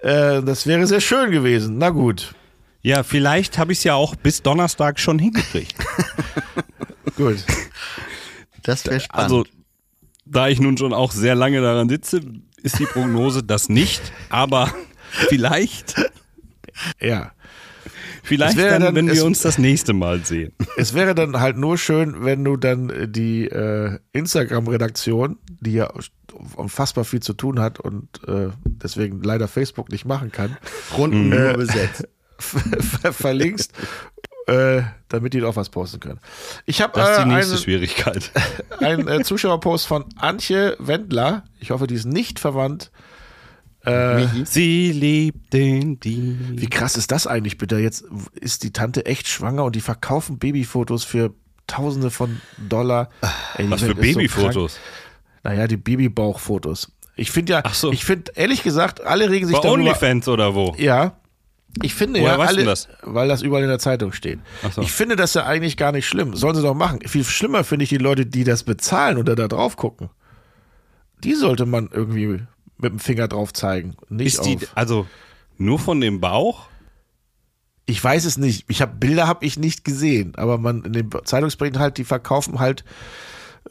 [0.00, 1.78] Äh, das wäre sehr schön gewesen.
[1.78, 2.34] Na gut.
[2.82, 5.74] Ja, vielleicht habe ich es ja auch bis Donnerstag schon hingekriegt.
[7.16, 7.38] Gut.
[8.62, 9.22] Das wäre spannend.
[9.24, 9.44] Also,
[10.24, 12.20] da ich nun schon auch sehr lange daran sitze,
[12.62, 14.72] ist die Prognose das nicht, aber
[15.28, 15.96] vielleicht,
[17.00, 17.32] Ja.
[18.26, 20.52] Vielleicht dann, dann- wenn wir uns das nächste Mal sehen.
[20.76, 25.90] Es wäre dann halt nur schön, wenn du dann äh, die äh, Instagram-Redaktion, die ja
[26.56, 30.56] unfassbar viel zu tun hat und äh, deswegen leider Facebook nicht machen kann,
[30.96, 32.06] Runden nur besetzt.
[32.38, 33.72] ver verlinkst,
[34.46, 36.20] äh, damit die auch was posten können.
[36.66, 38.30] Ich habe Das ist äh, die nächste einen, Schwierigkeit.
[38.80, 41.44] einen äh, Zuschauerpost von Antje Wendler.
[41.58, 42.90] Ich hoffe, die ist nicht verwandt.
[43.86, 46.36] Äh, Sie liebt den die.
[46.60, 47.78] wie krass ist das eigentlich bitte?
[47.78, 51.32] Jetzt ist die Tante echt schwanger und die verkaufen Babyfotos für
[51.66, 53.08] Tausende von Dollar.
[53.56, 54.74] Ey, Was für so Babyfotos?
[54.74, 55.54] krank.
[55.56, 56.92] naja, die Babybauchfotos.
[57.16, 57.90] Ich finde ja, so.
[57.92, 59.82] ich finde ehrlich gesagt, alle regen sich Bei darüber.
[59.82, 60.74] OnlyFans oder wo?
[60.78, 61.16] Ja.
[61.82, 62.88] Ich finde Woher ja, alle, das?
[63.02, 64.38] weil das überall in der Zeitung steht.
[64.74, 64.80] So.
[64.82, 66.34] Ich finde das ja eigentlich gar nicht schlimm.
[66.36, 67.00] Sollen sie doch machen.
[67.06, 70.08] Viel schlimmer finde ich die Leute, die das bezahlen oder da drauf gucken.
[71.24, 72.40] Die sollte man irgendwie
[72.78, 73.96] mit dem Finger drauf zeigen.
[74.08, 74.72] Nicht Ist die, auf.
[74.74, 75.06] also
[75.58, 76.68] nur von dem Bauch?
[77.86, 78.64] Ich weiß es nicht.
[78.68, 82.58] Ich habe Bilder habe ich nicht gesehen, aber man in den Zeitungsberichten halt, die verkaufen
[82.58, 82.84] halt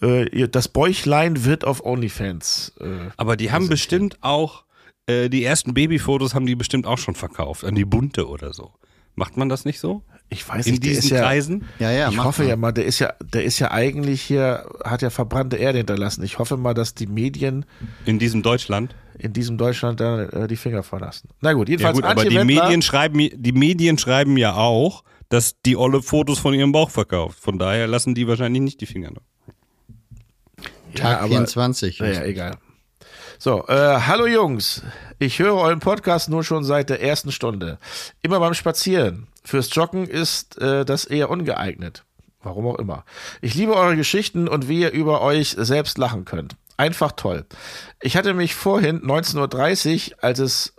[0.01, 2.73] äh, das Bäuchlein wird auf OnlyFans.
[2.79, 4.63] Äh, Aber die haben bestimmt auch,
[5.07, 8.71] äh, die ersten Babyfotos haben die bestimmt auch schon verkauft, an die Bunte oder so.
[9.16, 10.01] Macht man das nicht so?
[10.28, 11.66] ich weiß In nicht, der diesen ist ja, Kreisen?
[11.80, 12.49] Ja, ja, ich hoffe mal.
[12.49, 16.24] ja mal, der ist ja, der ist ja eigentlich hier, hat ja verbrannte Erde hinterlassen.
[16.24, 17.66] Ich hoffe mal, dass die Medien
[18.05, 18.95] In diesem Deutschland?
[19.18, 21.30] in diesem Deutschland da äh, die Finger verlassen.
[21.39, 25.03] Na gut, Ja jedenfalls gut, aber die Wendler, Medien schreiben, die Medien schreiben ja auch,
[25.30, 27.39] dass die Olle Fotos von ihrem Bauch verkauft.
[27.39, 29.11] Von daher lassen die wahrscheinlich nicht die Finger.
[29.11, 29.22] noch.
[30.95, 31.99] Tag aber- 24.
[31.99, 32.57] Naja, egal.
[33.45, 34.81] So, äh, hallo Jungs.
[35.19, 37.77] Ich höre euren Podcast nur schon seit der ersten Stunde.
[38.23, 39.27] Immer beim Spazieren.
[39.43, 42.05] Fürs Joggen ist äh, das eher ungeeignet.
[42.41, 43.05] Warum auch immer.
[43.41, 46.55] Ich liebe eure Geschichten und wie ihr über euch selbst lachen könnt.
[46.77, 47.45] Einfach toll.
[48.01, 50.73] Ich hatte mich vorhin 19.30 Uhr, als es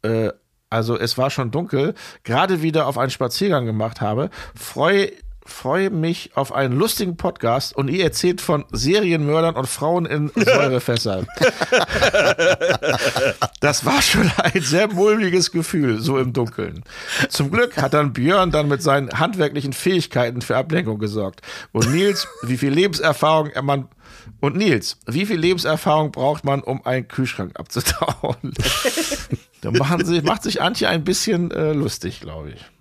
[0.00, 0.30] äh,
[0.70, 1.94] also es war schon dunkel,
[2.24, 5.12] gerade wieder auf einen Spaziergang gemacht habe, freue
[5.48, 11.26] freue mich auf einen lustigen Podcast und ihr erzählt von Serienmördern und Frauen in Säurefässern.
[13.60, 16.84] Das war schon ein sehr mulmiges Gefühl, so im Dunkeln.
[17.28, 21.40] Zum Glück hat dann Björn dann mit seinen handwerklichen Fähigkeiten für Ablenkung gesorgt.
[21.72, 23.88] Und Nils, wie viel Lebenserfahrung er man
[24.40, 28.54] und Nils, wie viel Lebenserfahrung braucht man, um einen Kühlschrank abzutauen?
[29.62, 32.77] da machen sich, macht sich Antje ein bisschen äh, lustig, glaube ich.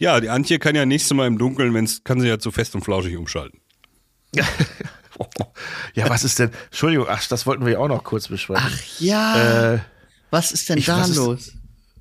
[0.00, 2.74] Ja, die Antje kann ja nächstes Mal im Dunkeln, wenn's, kann sie ja zu fest
[2.74, 3.60] und flauschig umschalten.
[5.94, 6.50] Ja, was ist denn?
[6.66, 8.64] Entschuldigung, ach, das wollten wir ja auch noch kurz besprechen.
[8.66, 9.74] Ach ja.
[9.74, 9.78] Äh,
[10.30, 11.52] was ist denn ich- da ist- los?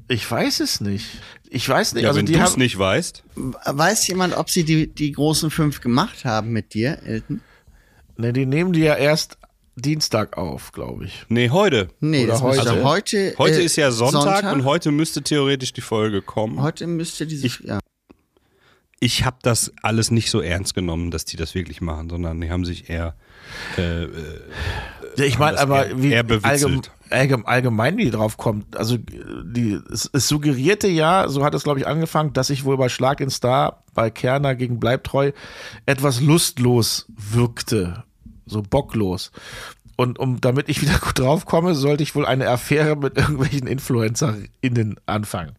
[0.08, 1.06] ich weiß es nicht.
[1.50, 2.04] Ich weiß nicht.
[2.04, 3.24] Ja, also wenn die du es nicht weißt.
[3.36, 7.42] Weiß jemand, ob sie die, die großen fünf gemacht haben mit dir, Elton?
[8.16, 9.38] ne, die nehmen die ja erst
[9.76, 11.26] Dienstag auf, glaube ich.
[11.28, 11.90] Nee, heute.
[12.00, 12.84] Nee, Oder das müsste heute.
[12.84, 13.36] heute.
[13.38, 16.62] Heute äh, ist ja Sonntag, und heute müsste theoretisch die Folge kommen.
[16.62, 17.48] heute müsste diese.
[17.66, 17.80] ja.
[19.02, 22.52] Ich habe das alles nicht so ernst genommen, dass die das wirklich machen, sondern die
[22.52, 23.16] haben sich eher
[23.78, 24.08] äh, äh,
[25.16, 26.92] Ja, ich meine, aber eher- wie eher bewitzelt.
[27.10, 28.76] allgemein, allgemein wie die drauf kommt.
[28.76, 32.76] Also die, es, es suggerierte ja, so hat es glaube ich angefangen, dass ich wohl
[32.78, 35.32] bei Schlag in Star bei Kerner gegen Bleibtreu
[35.86, 38.04] etwas lustlos wirkte,
[38.46, 39.32] so bocklos.
[39.96, 43.66] Und um damit ich wieder gut drauf komme, sollte ich wohl eine Affäre mit irgendwelchen
[43.68, 45.54] InfluencerInnen anfangen.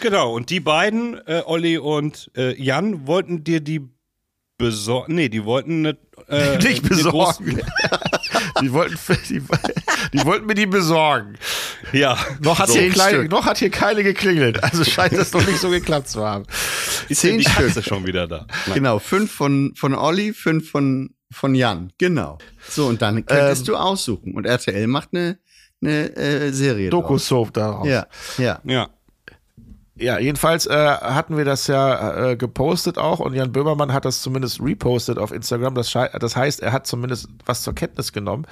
[0.00, 3.88] Genau, und die beiden, äh, Olli und äh, Jan, wollten dir die
[4.58, 5.14] besorgen.
[5.14, 5.98] Nee, die wollten eine.
[6.28, 7.60] Äh, Nicht eine besorgen.
[8.60, 8.98] die, wollten,
[9.28, 9.42] die,
[10.12, 11.36] die wollten mir die besorgen.
[11.92, 12.78] Ja, Noch hat, so.
[12.78, 13.30] hier keine, Stück.
[13.30, 14.62] noch hat hier keine geklingelt.
[14.62, 16.44] Also scheint das noch nicht so geklappt zu haben.
[17.08, 17.66] ist zehn die Stück.
[17.66, 18.46] Katze schon wieder da.
[18.66, 18.74] Nein.
[18.74, 21.92] Genau, fünf von, von Olli, fünf von, von Jan.
[21.98, 22.38] Genau.
[22.68, 24.34] So, und dann könntest Ähm, du aussuchen.
[24.34, 25.38] Und RTL macht eine,
[25.82, 26.90] eine äh, Serie.
[26.90, 27.86] Doku-Soap daraus.
[27.86, 28.06] Ja,
[28.38, 28.60] ja.
[28.64, 28.88] Ja.
[29.96, 34.22] Ja, jedenfalls äh, hatten wir das ja äh, gepostet auch und Jan Böhmermann hat das
[34.22, 35.74] zumindest repostet auf Instagram.
[35.76, 38.44] Das, das heißt, er hat zumindest was zur Kenntnis genommen.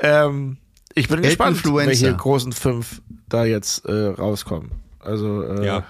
[0.00, 0.58] Ähm,
[0.94, 4.72] ich bin gespannt, welche großen fünf da jetzt äh, rauskommen.
[4.98, 5.84] Also äh, ja.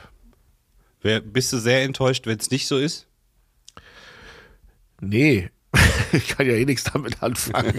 [1.01, 3.07] Wer, bist du sehr enttäuscht, wenn es nicht so ist?
[5.01, 5.51] nee,
[6.13, 7.79] ich kann ja eh nichts damit anfangen.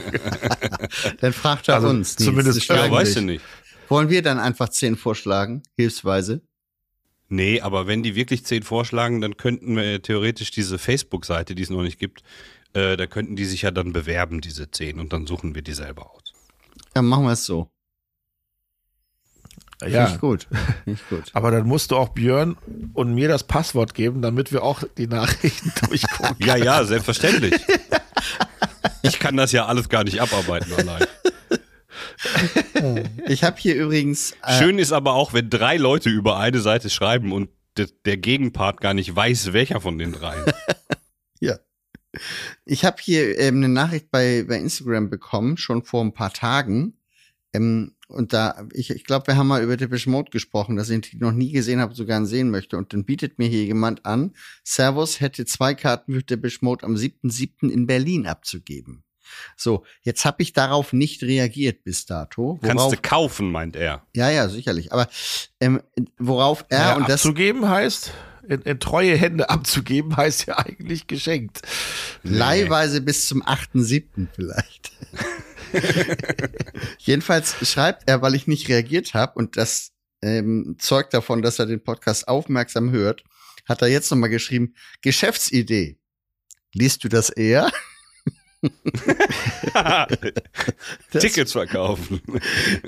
[1.21, 2.15] Dann fragt er Also uns.
[2.15, 3.21] Zumindest Ja, weißt wir.
[3.21, 3.45] du nicht.
[3.87, 6.41] Wollen wir dann einfach zehn vorschlagen, hilfsweise?
[7.27, 11.69] Nee, aber wenn die wirklich zehn vorschlagen, dann könnten wir theoretisch diese Facebook-Seite, die es
[11.69, 12.23] noch nicht gibt,
[12.73, 15.73] äh, da könnten die sich ja dann bewerben, diese zehn, und dann suchen wir die
[15.73, 16.33] selber aus.
[16.93, 17.69] Dann machen wir es so.
[19.81, 20.47] Ja, ich gut.
[20.85, 21.31] Ich gut.
[21.33, 22.57] aber dann musst du auch Björn
[22.93, 26.45] und mir das Passwort geben, damit wir auch die Nachrichten durchgucken.
[26.45, 27.53] Ja, ja, selbstverständlich.
[29.01, 31.05] Ich kann das ja alles gar nicht abarbeiten allein.
[33.27, 34.35] Ich habe hier übrigens.
[34.43, 38.17] Äh, Schön ist aber auch, wenn drei Leute über eine Seite schreiben und de- der
[38.17, 40.43] Gegenpart gar nicht weiß, welcher von den dreien.
[41.41, 41.59] Ja.
[42.63, 46.97] Ich habe hier ähm, eine Nachricht bei, bei Instagram bekommen, schon vor ein paar Tagen.
[47.53, 51.13] Ähm, und da, ich, ich glaube, wir haben mal über Depeche Mode gesprochen, dass ich
[51.13, 52.77] ihn noch nie gesehen habe, so gern sehen möchte.
[52.77, 56.95] Und dann bietet mir hier jemand an, Servus hätte zwei Karten für Depeche Mode am
[56.95, 57.69] 7.7.
[57.69, 59.03] in Berlin abzugeben.
[59.55, 62.59] So, jetzt habe ich darauf nicht reagiert bis dato.
[62.61, 64.05] Kannst Worauf, du kaufen, meint er.
[64.15, 64.91] ja, ja, sicherlich.
[64.91, 65.07] Aber
[65.59, 65.81] ähm,
[66.17, 68.11] worauf er Ja, und das abzugeben heißt,
[68.47, 71.61] in, in treue Hände abzugeben, heißt ja eigentlich geschenkt.
[72.23, 74.27] Leihweise bis zum 8.7.
[74.33, 74.91] vielleicht.
[76.99, 81.65] Jedenfalls schreibt er, weil ich nicht reagiert habe und das ähm, zeugt davon, dass er
[81.65, 83.23] den Podcast aufmerksam hört,
[83.67, 85.97] hat er jetzt nochmal geschrieben, Geschäftsidee.
[86.73, 87.71] Liest du das eher?
[91.11, 92.21] Das, Tickets verkaufen.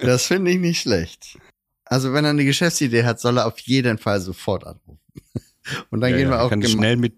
[0.01, 1.37] das finde ich nicht schlecht.
[1.85, 4.99] Also wenn er eine Geschäftsidee hat, soll er auf jeden Fall sofort anrufen.
[5.89, 7.13] Und dann Ja, gehen ja, wir auch kann schnell mit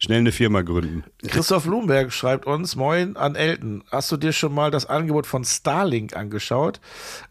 [0.00, 1.02] schnell eine Firma gründen.
[1.26, 3.82] Christoph Blumberg schreibt uns, moin an Elton.
[3.90, 6.80] Hast du dir schon mal das Angebot von Starlink angeschaut?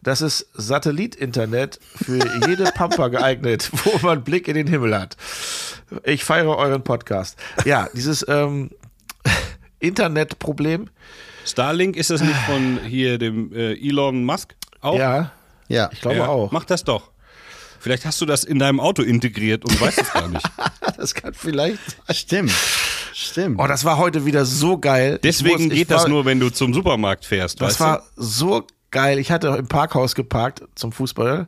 [0.02, 5.16] Das ist Satellitinternet für jede Pampa geeignet, wo man Blick in den Himmel hat.
[6.04, 7.38] Ich feiere euren Podcast.
[7.64, 8.70] Ja, dieses ähm,
[9.80, 10.88] Internetproblem.
[11.44, 14.98] Starlink ist das nicht von hier dem äh, Elon Musk auch?
[14.98, 15.32] Ja,
[15.68, 16.52] Ja, ich glaube Ja, auch.
[16.52, 17.10] Mach das doch.
[17.80, 20.44] Vielleicht hast du das in deinem Auto integriert und weißt es gar nicht.
[20.96, 21.78] Das kann vielleicht.
[22.10, 22.52] stimmt.
[23.14, 23.60] Stimmt.
[23.60, 25.20] Oh, das war heute wieder so geil.
[25.22, 27.60] Deswegen muss- geht das war- nur, wenn du zum Supermarkt fährst.
[27.60, 29.20] Das weißt war so geil.
[29.20, 31.46] Ich hatte im Parkhaus geparkt zum Fußball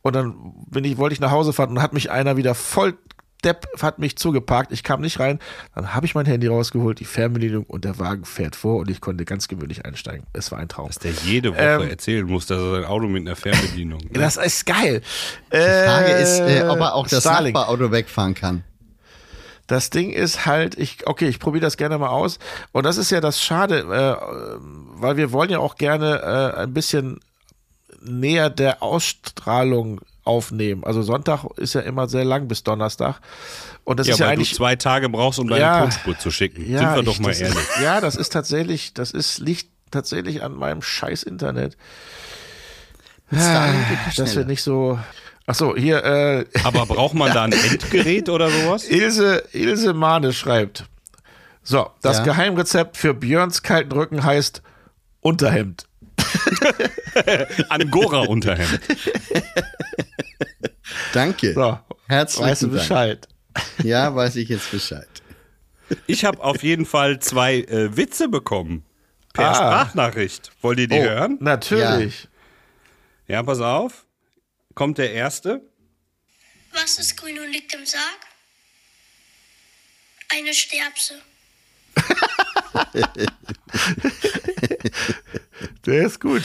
[0.00, 0.34] und dann
[0.70, 2.96] bin ich, wollte ich nach Hause fahren und hat mich einer wieder voll
[3.44, 4.72] Depp hat mich zugeparkt.
[4.72, 5.38] Ich kam nicht rein.
[5.74, 9.00] Dann habe ich mein Handy rausgeholt, die Fernbedienung und der Wagen fährt vor und ich
[9.00, 10.26] konnte ganz gewöhnlich einsteigen.
[10.32, 10.88] Es war ein Traum.
[10.88, 14.00] Dass der jede Woche Ähm, erzählen muss, dass er sein Auto mit einer Fernbedienung.
[14.04, 14.10] ne?
[14.12, 15.02] Das ist geil.
[15.52, 17.54] Die Frage ist, äh, ob er auch das Starlink.
[17.54, 18.64] Nachbarauto wegfahren kann.
[19.66, 22.38] Das Ding ist halt, ich, okay, ich probiere das gerne mal aus.
[22.72, 26.72] Und das ist ja das Schade, äh, weil wir wollen ja auch gerne äh, ein
[26.72, 27.20] bisschen
[28.00, 30.84] näher der Ausstrahlung aufnehmen.
[30.84, 33.20] Also Sonntag ist ja immer sehr lang bis Donnerstag.
[33.84, 34.54] Und das ja, ist ja weil du eigentlich.
[34.54, 35.80] zwei Tage brauchst, um deine Ja.
[35.82, 36.68] Tonspur zu schicken.
[36.70, 37.56] ja, Sind wir doch ich- mal das ehrlich.
[37.58, 41.76] Ist, ja, das ist tatsächlich, das ist, liegt tatsächlich an meinem scheiß Internet.
[43.30, 44.98] Geht viel Dass wir nicht so.
[45.48, 48.84] Ach so, hier, äh, Aber braucht man da ein Endgerät oder sowas?
[48.88, 50.84] Ilse, Ilse Mahne schreibt.
[51.62, 52.24] So, das Ja.
[52.24, 54.62] Geheimrezept für Björns kalten Rücken heißt
[55.20, 55.85] Unterhemd.
[57.68, 58.80] Angora-Unterhemd.
[61.12, 61.52] Danke.
[61.54, 62.78] So, Herzlichen weißt du Dank.
[62.78, 63.28] Bescheid.
[63.82, 65.08] Ja, weiß ich jetzt Bescheid.
[66.06, 68.84] Ich habe auf jeden Fall zwei äh, Witze bekommen.
[69.32, 69.54] Per Ah.
[69.54, 70.50] Sprachnachricht.
[70.62, 71.36] Wollt ihr die Oh, hören?
[71.40, 72.28] natürlich.
[73.28, 74.06] Ja, pass auf.
[74.74, 75.62] Kommt der erste.
[76.72, 78.02] Was ist grün und liegt im Sarg?
[80.32, 81.14] Eine Sterbse.
[85.86, 86.42] Der ist gut.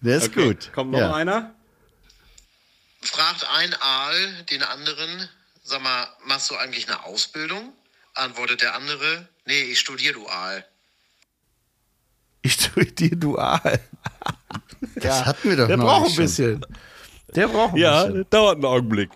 [0.00, 0.72] Der ist gut.
[0.72, 1.14] Kommt noch ja.
[1.14, 1.54] einer?
[3.04, 5.28] fragt ein Aal den anderen,
[5.64, 7.72] sag mal, machst du eigentlich eine Ausbildung?
[8.14, 10.64] Antwortet der andere, nee, ich studiere dual.
[12.42, 13.80] Ich tue dir dual.
[14.96, 16.24] Das hatten wir doch Der noch braucht ein schon.
[16.24, 16.66] bisschen.
[17.34, 18.26] Der braucht ein Ja, bisschen.
[18.30, 19.10] dauert einen Augenblick.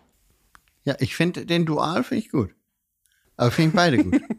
[0.84, 2.51] Ja, ich finde den Dual finde ich gut.
[3.37, 4.20] Aber finde ich beide gut.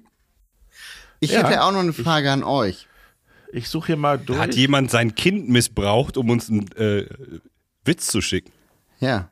[1.19, 1.39] Ich Ja.
[1.47, 2.86] hätte auch noch eine Frage an euch.
[3.51, 4.39] Ich suche hier mal durch.
[4.39, 7.07] Hat jemand sein Kind missbraucht, um uns einen äh,
[7.83, 8.51] Witz zu schicken?
[8.99, 9.29] Ja.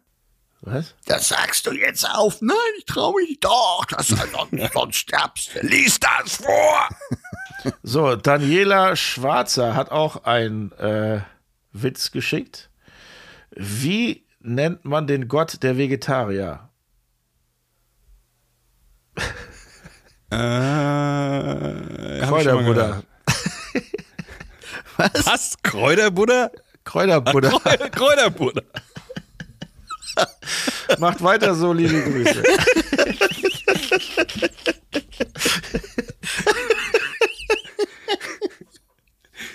[0.61, 0.95] Was?
[1.05, 2.41] Das sagst du jetzt auf.
[2.41, 3.85] Nein, ich traue mich doch.
[3.89, 5.67] Das sonst, sonst sterbst du.
[5.67, 6.89] Lies das vor.
[7.81, 11.21] So, Daniela Schwarzer hat auch einen äh,
[11.71, 12.69] Witz geschickt.
[13.49, 16.69] Wie nennt man den Gott der Vegetarier?
[20.29, 23.01] Äh, Kräuterbuddha.
[24.97, 25.25] gehört.
[25.25, 25.55] Was?
[25.63, 26.51] Kräuterbuddha?
[26.83, 27.49] Kräuterbuddha.
[27.57, 28.61] Kräu- Kräuterbuddha.
[30.99, 32.43] Macht weiter so, liebe Grüße.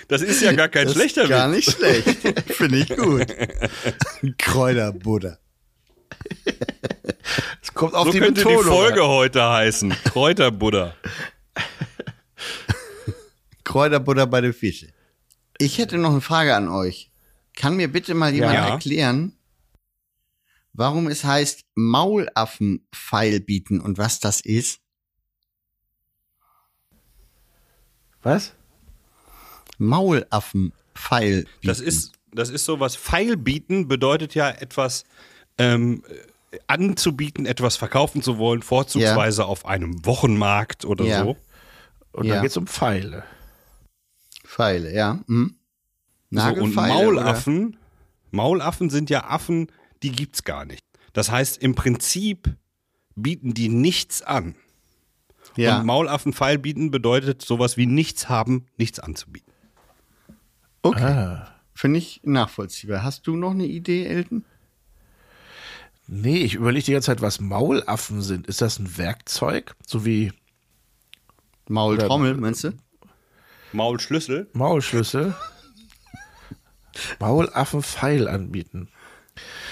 [0.07, 1.67] Das ist ja gar kein schlechter Gar Witz.
[1.67, 2.53] nicht schlecht.
[2.53, 3.27] Finde ich gut.
[4.37, 5.37] Kräuterbuddha.
[7.61, 8.63] Es kommt auf So die könnte Betonung.
[8.63, 9.89] die Folge heute heißen.
[10.05, 10.95] Kräuterbuddha.
[13.63, 14.90] Kräuterbutter bei den Fischen.
[15.61, 17.11] Ich hätte noch eine Frage an euch.
[17.55, 18.69] Kann mir bitte mal jemand Ja.
[18.69, 19.33] erklären,
[20.73, 24.79] warum es heißt Maulaffen-Pfeil bieten und was das ist?
[28.23, 28.53] Was?
[29.77, 31.67] Maulaffen-Pfeil bieten.
[31.67, 32.95] Das ist, das ist sowas.
[32.95, 35.03] Pfeil bieten bedeutet ja etwas
[35.57, 36.03] ähm,
[36.51, 41.19] äh, anzubieten, etwas verkaufen zu wollen, vorzugsweise auf einem Wochenmarkt oder Ja.
[41.23, 41.37] so.
[42.13, 42.35] Und Ja.
[42.35, 43.23] dann geht's um Pfeile.
[44.51, 45.23] Pfeile, ja.
[45.27, 45.55] Hm?
[46.29, 47.77] So, und Maulaffen,
[48.31, 49.71] Maulaffen sind ja Affen,
[50.03, 50.83] die gibt's gar nicht.
[51.13, 52.53] Das heißt, im Prinzip
[53.15, 54.55] bieten die nichts an.
[55.53, 55.63] Oder?
[55.63, 55.79] Ja.
[55.79, 59.53] Und Maulaffen Pfeil bieten bedeutet sowas wie nichts haben, nichts anzubieten.
[60.81, 61.03] Okay.
[61.03, 61.55] Ah.
[61.73, 63.03] Finde ich nachvollziehbar.
[63.03, 64.43] Hast du noch eine Idee, Elton?
[66.07, 68.47] Nee, ich überlege die ganze Zeit, was Maulaffen sind.
[68.47, 69.75] Ist das ein Werkzeug?
[69.87, 70.33] So wie
[71.69, 72.73] Maultrommel, meinst du?
[73.73, 74.47] Maulschlüssel?
[74.53, 75.33] Maulschlüssel?
[77.19, 78.89] Maulaffen Pfeil anbieten.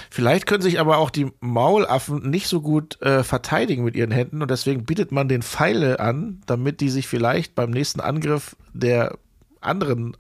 [0.10, 4.42] Vielleicht können sich aber auch die Maulaffen nicht so gut äh, verteidigen mit ihren Händen
[4.42, 9.18] und deswegen bietet man den Pfeile an, damit die sich vielleicht beim nächsten Angriff der
[9.62, 10.18] anderen,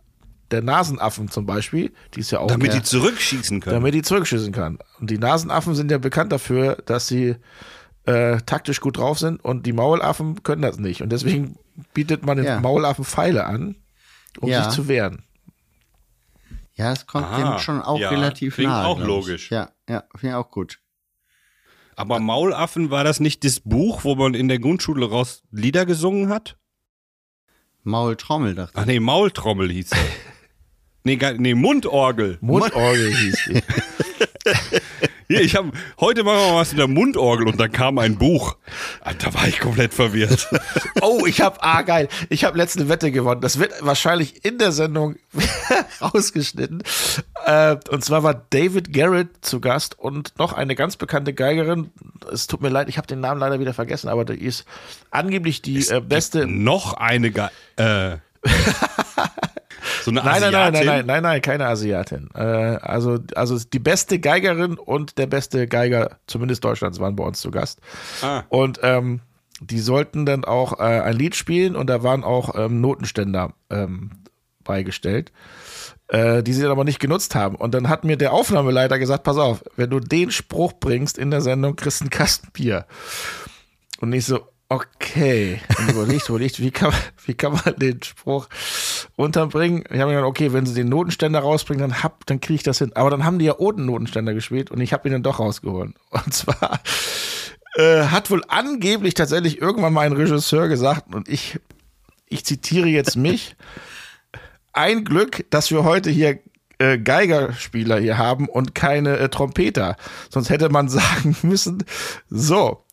[0.51, 3.75] der Nasenaffen zum Beispiel, die ist ja auch Damit ja, die zurückschießen können.
[3.75, 4.77] damit die zurückschießen kann.
[4.99, 7.35] Und die Nasenaffen sind ja bekannt dafür, dass sie
[8.05, 11.01] äh, taktisch gut drauf sind und die Maulaffen können das nicht.
[11.01, 11.57] Und deswegen
[11.93, 12.59] bietet man den Ja.
[12.59, 13.75] Maulaffen Pfeile an,
[14.39, 14.63] um Ja.
[14.65, 15.23] sich zu wehren.
[16.73, 18.85] Ja, es kommt Ah, dem schon auch ja, relativ klingt nahe.
[18.87, 19.05] auch ich.
[19.05, 19.51] logisch.
[19.51, 20.79] Ja, ja, finde ich auch gut.
[21.97, 26.29] Aber Maulaffen, war das nicht das Buch, wo man in der Grundschule raus Lieder gesungen
[26.29, 26.57] hat?
[27.83, 29.99] Maultrommel, dachte Ach nee, Maultrommel hieß das.
[31.03, 32.37] nee, nee, Mundorgel.
[32.39, 33.63] Mundorgel hieß die.
[35.31, 35.65] Hier, ich hab,
[35.99, 38.57] heute machen wir was mit der Mundorgel und dann kam ein Buch.
[39.01, 40.47] Ah, Da war ich komplett verwirrt.
[41.01, 43.39] Oh, ich habe, ah geil, ich habe letzte Wette gewonnen.
[43.39, 45.15] Das wird wahrscheinlich in der Sendung
[46.01, 46.83] rausgeschnitten.
[47.45, 51.91] Äh, und zwar war David Garrett zu Gast und noch eine ganz bekannte Geigerin.
[52.31, 54.65] Es tut mir leid, ich habe den Namen leider wieder vergessen, aber die ist
[55.11, 56.47] angeblich die äh, beste.
[56.47, 58.17] Noch eine Ge äh,
[60.09, 60.87] so eine Nein, nein, nein, nein, Asiatin?
[60.87, 62.29] nein, nein, nein, keine Asiatin.
[62.35, 67.39] Äh, also, also die beste Geigerin und der beste Geiger, zumindest Deutschlands, waren bei uns
[67.39, 67.79] zu Gast.
[68.21, 68.43] Ah.
[68.49, 69.21] Und ähm,
[69.61, 74.11] die sollten dann auch äh, ein Lied spielen und da waren auch ähm, Notenständer ähm,
[74.63, 75.31] beigestellt,
[76.07, 77.55] äh, die sie dann aber nicht genutzt haben.
[77.55, 81.31] Und dann hat mir der Aufnahmeleiter gesagt, pass auf, wenn du den Spruch bringst in
[81.31, 82.85] der Sendung, kriegst du einen Kasten Bier.
[83.99, 85.59] Und ich so, okay.
[85.77, 86.93] Und überlegt, überlegt, wie kann,
[87.25, 88.47] wie kann man den Spruch
[89.15, 89.83] unterbringen?
[89.89, 92.63] Ich habe mir gedacht, okay, wenn sie den Notenständer rausbringen, dann hab, dann kriege ich
[92.63, 92.91] das hin.
[92.95, 95.93] Aber dann haben die ja ohne Notenständer gespielt und ich habe ihn dann doch rausgeholt.
[96.11, 96.79] Und zwar
[97.75, 101.59] äh, hat wohl angeblich tatsächlich irgendwann mal ein Regisseur gesagt, und ich,
[102.27, 103.55] ich zitiere jetzt mich,
[104.73, 106.39] ein Glück, dass wir heute hier
[106.77, 109.97] äh, Geigerspieler hier haben und keine äh, Trompeter.
[110.29, 111.83] Sonst hätte man sagen müssen,
[112.29, 112.85] so,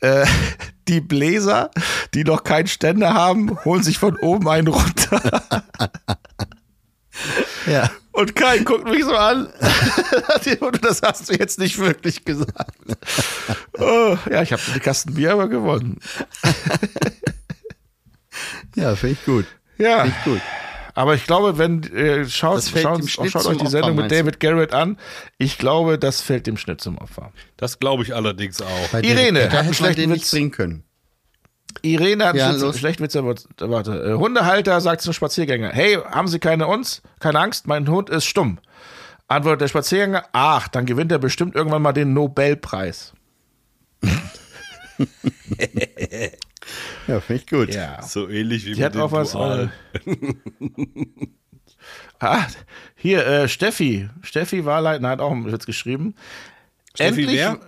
[0.00, 0.26] äh,
[0.88, 1.70] die Bläser,
[2.14, 5.42] die noch keinen Ständer haben, holen sich von oben einen runter.
[7.66, 7.90] Ja.
[8.12, 9.48] Und Kai guckt mich so an.
[10.80, 12.72] das hast du jetzt nicht wirklich gesagt.
[13.78, 15.98] Oh, ja, ich habe den Kasten Bier aber gewonnen.
[18.76, 19.46] Ja, finde ich gut.
[19.78, 20.02] Ja.
[20.02, 20.40] Finde ich gut.
[20.98, 24.12] Aber ich glaube, wenn äh, schaut, schaut, schaut zum euch die Opfer, Sendung mit meinst
[24.12, 24.18] du?
[24.18, 24.98] David Garrett an,
[25.38, 27.30] ich glaube, das fällt dem Schnitt zum Opfer.
[27.56, 28.88] Das glaube ich allerdings auch.
[28.90, 30.30] Bei Irene, dem, hat da einen schlechten den nicht Witz.
[30.32, 30.82] bringen können.
[31.82, 32.80] Irene hat Ja, einen los.
[32.80, 33.92] schlechten Witz, warte.
[33.92, 37.00] Äh, Hundehalter sagt zum Spaziergänger, hey, haben Sie keine uns?
[37.20, 38.58] Keine Angst, mein Hund ist stumm.
[39.28, 43.12] Antwortet der Spaziergänger, ach, dann gewinnt er bestimmt irgendwann mal den Nobelpreis.
[47.06, 47.74] Ja, finde ich gut.
[47.74, 48.02] Ja.
[48.02, 49.32] So ähnlich wie Die mit hat dem auch was.
[49.32, 49.70] Dual.
[50.06, 50.16] Äh,
[52.20, 52.46] ah,
[52.96, 54.08] hier, äh, Steffi.
[54.22, 56.14] Steffi Wahlleitner hat auch einen Witz geschrieben.
[56.94, 57.58] Steffi wer?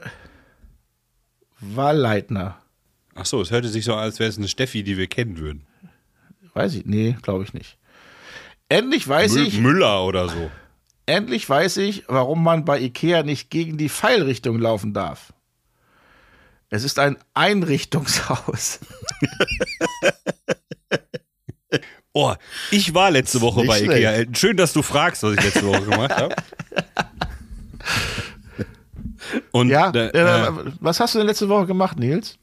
[1.61, 2.59] Wahlleitner.
[3.15, 5.39] Ach so, es hörte sich so an, als wäre es eine Steffi, die wir kennen
[5.39, 5.67] würden.
[6.55, 7.77] Weiß ich, nee, glaube ich nicht.
[8.69, 10.51] Endlich weiß Mü- ich, Müller oder so.
[11.07, 15.33] endlich weiß ich, warum man bei Ikea nicht gegen die Pfeilrichtung laufen darf.
[16.71, 18.81] Es ist ein Einrichtungshaus.
[22.13, 22.35] Oh,
[22.73, 23.99] ich war letzte Woche bei schlecht.
[24.01, 24.25] Ikea.
[24.35, 26.35] Schön, dass du fragst, was ich letzte Woche gemacht habe.
[29.53, 32.37] Und Ja, äh, äh, äh, was hast du denn letzte Woche gemacht, Nils?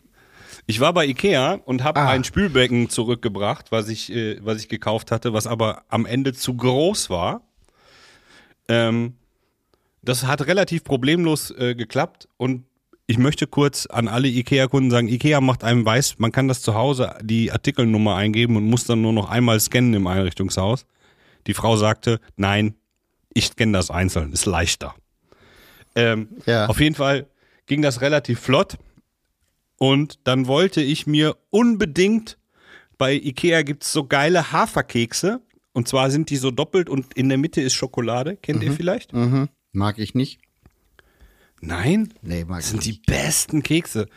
[0.67, 2.07] ich war bei Ikea und habe Ah.
[2.09, 6.53] ein Spülbecken zurückgebracht, was ich, äh, was ich gekauft hatte, was aber am Ende zu
[6.55, 7.41] groß war.
[8.69, 9.17] Ähm,
[10.01, 12.63] das hat relativ problemlos äh, geklappt und
[13.07, 16.75] ich möchte kurz an alle Ikea-Kunden sagen, Ikea macht einem weiß, man kann das zu
[16.75, 20.85] Hause die Artikelnummer eingeben und muss dann nur noch einmal scannen im Einrichtungshaus.
[21.47, 22.75] Die Frau sagte, nein,
[23.33, 24.93] ich scanne das einzeln, ist leichter.
[25.95, 26.67] Ähm, Ja.
[26.67, 27.27] Auf jeden Fall
[27.65, 28.77] ging das relativ flott
[29.77, 32.37] und dann wollte ich mir unbedingt,
[32.97, 35.39] bei Ikea gibt's so geile Haferkekse
[35.71, 39.13] und zwar sind die so doppelt und in der Mitte ist Schokolade, kennt ihr vielleicht?
[39.13, 39.47] Mhm.
[39.71, 40.41] Mag ich nicht.
[41.61, 42.13] Nein?
[42.21, 43.05] Nee, mag Das sind die nicht.
[43.07, 44.07] besten Kekse.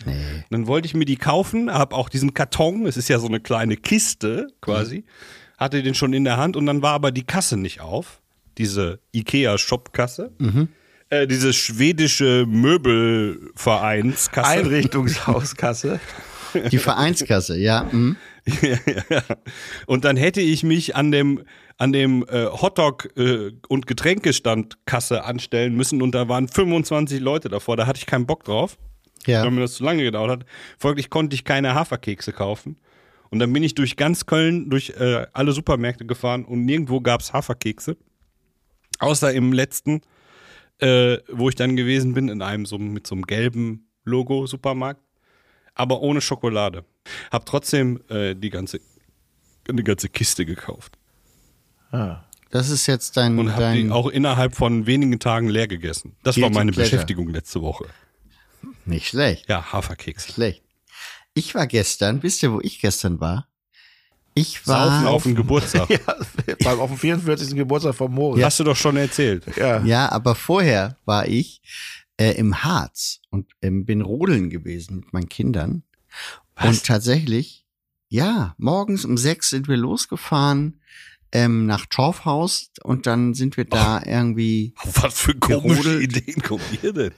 [0.51, 3.41] Dann wollte ich mir die kaufen, habe auch diesen Karton, es ist ja so eine
[3.41, 5.05] kleine Kiste quasi,
[5.59, 8.21] hatte den schon in der Hand und dann war aber die Kasse nicht auf,
[8.59, 10.33] diese Ikea-Shop-Kasse.
[11.09, 14.49] Äh, diese schwedische Möbelvereinskasse.
[14.49, 15.99] Einrichtungshauskasse.
[16.71, 17.89] Die Vereinskasse, ja.
[17.91, 18.17] Mhm.
[18.63, 19.23] ja.
[19.87, 21.43] Und dann hätte ich mich an dem
[21.81, 27.79] an dem äh, Hotdog äh, und Getränkestandkasse anstellen müssen und da waren 25 Leute davor.
[27.79, 28.77] Da hatte ich keinen Bock drauf,
[29.27, 29.43] Ja.
[29.43, 30.47] weil mir das zu lange gedauert hat.
[30.79, 32.77] Folglich konnte ich keine Haferkekse kaufen.
[33.31, 37.33] Und dann bin ich durch ganz Köln, durch äh, alle Supermärkte gefahren und nirgendwo gab's
[37.33, 37.97] Haferkekse.
[38.99, 40.03] Außer im letzten,
[40.81, 45.01] äh, wo ich dann gewesen bin, in einem so mit so einem gelben Logo Supermarkt,
[45.75, 46.85] aber ohne Schokolade.
[47.31, 48.81] Hab trotzdem äh, die ganze
[49.69, 50.99] eine ganze Kiste gekauft
[52.51, 56.17] Das ist jetzt dein, und habe die dein auch innerhalb von wenigen Tagen leer gegessen.
[56.23, 56.91] Das war meine pleasure.
[56.91, 57.87] Beschäftigung letzte Woche.
[58.85, 59.49] nicht schlecht.
[59.49, 60.33] Ja, Haferkeks.
[60.33, 60.63] Schlecht.
[61.35, 63.47] Ich war gestern, wisst ihr, wo ich gestern war?
[64.35, 65.91] Ich war Saufen auf dem Geburtstag.
[66.47, 67.55] ja, beim auf dem 44.
[67.55, 68.45] Geburtstag von Moritz.
[68.45, 69.45] Hast du doch schon erzählt.
[69.57, 69.83] Ja.
[69.85, 71.63] Ja, aber vorher war ich
[72.17, 75.83] äh, im Harz und ähm, bin rodeln gewesen mit meinen Kindern.
[76.63, 77.67] Und tatsächlich,
[78.09, 80.81] ja, morgens um sechs sind wir losgefahren
[81.33, 86.17] ähm, nach Torfhaus und dann sind wir da irgendwie, Auf was für komische Gerodelt.
[86.17, 87.13] Ideen kommt ihr denn?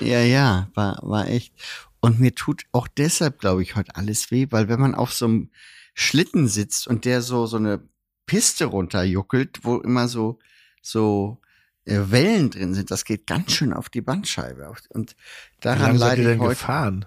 [0.00, 1.52] ja, ja, war, war echt.
[2.00, 5.24] Und mir tut auch deshalb, glaube ich, heute alles weh, weil wenn man auf so
[5.24, 5.50] einem
[5.94, 7.80] Schlitten sitzt und der so, so eine
[8.26, 10.38] Piste runterjuckelt, wo immer so,
[10.82, 11.40] so
[11.86, 14.72] äh, Wellen drin sind, das geht ganz schön auf die Bandscheibe.
[14.90, 16.50] Und Wie daran lange seid leide ihr ich denn heute.
[16.50, 17.06] gefahren?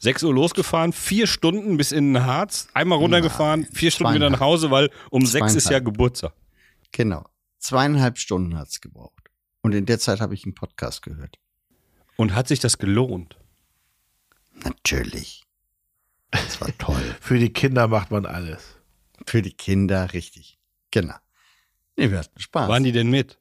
[0.00, 4.40] 6 Uhr losgefahren, vier Stunden bis in den Harz, einmal runtergefahren, vier Stunden wieder nach
[4.40, 5.78] Hause, weil um sechs ist ja.
[5.78, 6.32] Geburtstag.
[6.92, 7.26] Genau.
[7.58, 9.30] Zweieinhalb Stunden hat's gebraucht.
[9.60, 11.38] Und in der Zeit habe ich einen Podcast gehört.
[12.16, 13.38] Und hat sich das gelohnt?
[14.64, 15.44] Natürlich.
[16.30, 17.16] Das war toll.
[17.20, 18.76] Für die Kinder macht man alles.
[19.26, 20.58] Für die Kinder richtig.
[20.90, 21.16] Genau.
[21.96, 22.68] Nee, wir hatten Spaß.
[22.68, 23.38] Waren die denn mit?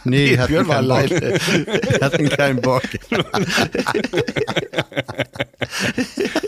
[0.04, 1.20] nee, die hatten Björn war keinen Bock.
[1.20, 1.38] alleine.
[1.38, 2.82] Die hatten keinen Bock.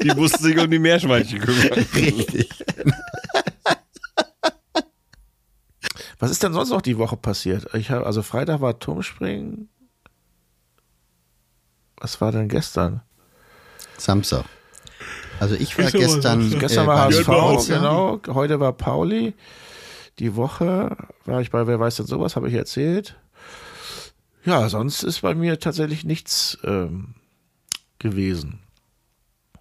[0.02, 1.86] Die mussten sich um die Meerschweinchen kümmern.
[1.94, 2.48] Richtig.
[6.18, 7.74] Was ist denn sonst noch die Woche passiert?
[7.74, 9.68] Ich habe also Freitag war Turmspringen.
[11.96, 13.02] Was war denn gestern?
[13.98, 14.44] Samstag.
[15.40, 16.48] Also ich war aber gestern.
[16.48, 16.58] so.
[16.58, 18.20] Gestern äh, war HSV, genau.
[18.28, 19.34] Heute war Pauli.
[20.18, 23.16] Die Woche war ich bei Wer weiß denn sowas, habe ich erzählt.
[24.44, 27.14] Ja, sonst ist bei mir tatsächlich nichts ähm,
[27.98, 28.58] gewesen.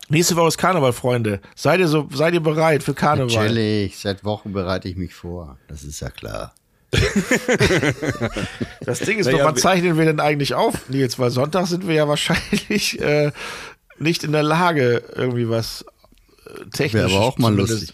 [0.09, 1.39] Nächste Woche ist Karneval, Freunde.
[1.55, 3.43] Seid ihr so, seid ihr bereit für Karneval?
[3.47, 5.57] Natürlich, seit Wochen bereite ich mich vor.
[5.67, 6.53] Das ist ja klar.
[8.83, 11.19] Das Ding ist Naja, doch, wann wir- zeichnen wir denn eigentlich auf, Nils?
[11.19, 13.31] Weil Sonntag sind wir ja wahrscheinlich äh,
[13.99, 15.85] nicht in der Lage, irgendwie was
[16.45, 17.03] äh, technisch.
[17.03, 17.93] Wäre aber auch mal lustig.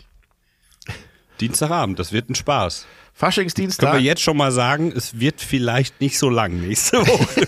[1.40, 2.86] Dienstagabend, das wird ein Spaß.
[3.18, 3.94] Können Faschingsdienstag.
[3.96, 7.48] wir jetzt schon mal sagen, es wird vielleicht nicht so lang nächste Woche.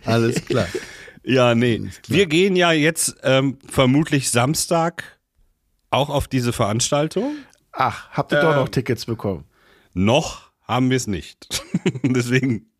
[0.06, 0.66] Alles klar.
[1.22, 1.82] ja, nee.
[2.06, 5.20] Wir gehen ja jetzt ähm, vermutlich Samstag
[5.90, 7.36] auch auf diese Veranstaltung.
[7.72, 9.44] Ach, habt ihr doch noch Tickets bekommen?
[9.92, 11.62] Noch haben wir es nicht.
[12.02, 12.70] Deswegen,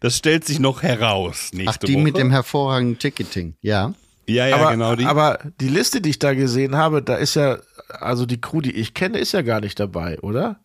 [0.00, 2.02] das stellt sich noch heraus nächste Ach, die Woche.
[2.02, 3.56] mit dem hervorragenden Ticketing.
[3.60, 3.92] Ja.
[4.26, 5.04] Ja, ja, aber, genau die.
[5.04, 7.58] aber die Liste, die ich da gesehen habe, da ist ja,
[7.88, 10.60] also die Crew, die ich kenne, ist ja gar nicht dabei, oder?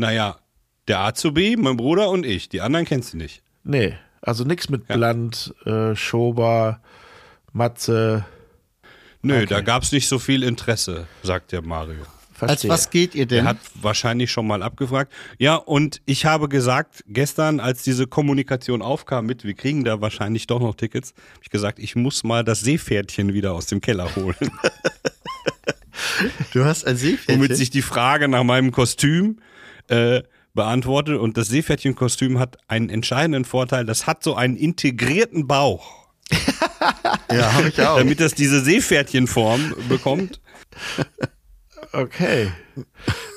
[0.00, 0.38] naja,
[0.88, 2.48] der Azubi, mein Bruder und ich.
[2.48, 3.42] Die anderen kennst du nicht.
[3.62, 6.80] Nee, also nichts mit Bland, äh, Schober,
[7.52, 8.24] Matze.
[9.22, 12.04] Nö, da gab's nicht so viel Interesse, sagt der Mario.
[12.48, 12.70] Als Verstehe.
[12.70, 13.48] was geht ihr Der denn?
[13.48, 15.12] hat wahrscheinlich schon mal abgefragt.
[15.38, 20.46] Ja, und ich habe gesagt, gestern, als diese Kommunikation aufkam mit, wir kriegen da wahrscheinlich
[20.46, 24.14] doch noch Tickets, habe ich gesagt, ich muss mal das Seepferdchen wieder aus dem Keller
[24.16, 24.36] holen.
[26.52, 27.36] Du hast ein Seepferdchen.
[27.36, 29.38] Womit sich die Frage nach meinem Kostüm
[29.88, 30.22] äh,
[30.54, 31.18] beantwortet.
[31.18, 36.08] Und das Seepferdchen-Kostüm hat einen entscheidenden Vorteil, das hat so einen integrierten Bauch.
[37.32, 37.98] ja, habe ich auch.
[37.98, 40.40] Damit das diese Seepferdchenform bekommt.
[41.92, 42.52] Okay.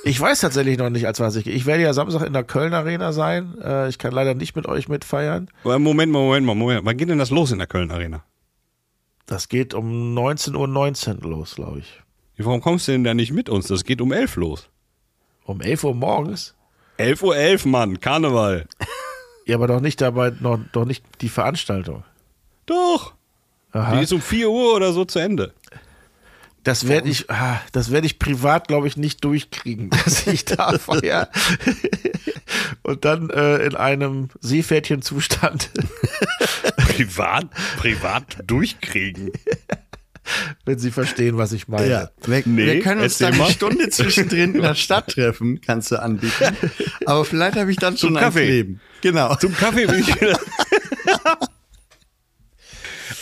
[0.03, 1.53] Ich weiß tatsächlich noch nicht, als was ich gehe.
[1.53, 3.57] Ich werde ja Samstag in der Köln Arena sein.
[3.61, 5.49] Äh, ich kann leider nicht mit euch mitfeiern.
[5.63, 6.85] Aber Moment mal, Moment mal, Moment.
[6.85, 8.23] Wann geht denn das los in der Köln Arena?
[9.25, 12.01] Das geht um 19.19 Uhr 19 los, glaube ich.
[12.37, 13.67] Warum kommst du denn da nicht mit uns?
[13.67, 14.69] Das geht um 11 los.
[15.45, 16.55] Um 11 Uhr morgens.
[16.99, 18.67] 11.11 Uhr, 11, Mann, Karneval.
[19.45, 22.05] Ja, aber doch nicht dabei, noch, doch nicht die Veranstaltung.
[22.65, 23.13] Doch.
[23.73, 23.97] Aha.
[23.97, 25.53] Die ist um 4 Uhr oder so zu Ende.
[26.63, 30.77] Das werde ich, ah, das werde ich privat, glaube ich, nicht durchkriegen, dass ich da
[30.77, 31.29] feier
[32.83, 35.69] und dann äh, in einem Seepferdchenzustand,
[36.77, 37.47] Privat,
[37.77, 39.31] privat durchkriegen.
[40.63, 41.89] wenn Sie verstehen, was ich meine.
[41.89, 43.45] Ja, wir, Nee, wir können uns dann mal.
[43.45, 46.55] eine Stunde zwischendrin in der Stadt treffen, kannst du anbieten.
[47.05, 48.45] Aber vielleicht habe ich dann schon Zum ein Kaffee.
[48.47, 48.81] Leben.
[49.01, 49.35] Genau.
[49.35, 50.39] Zum Kaffee bin ich wieder.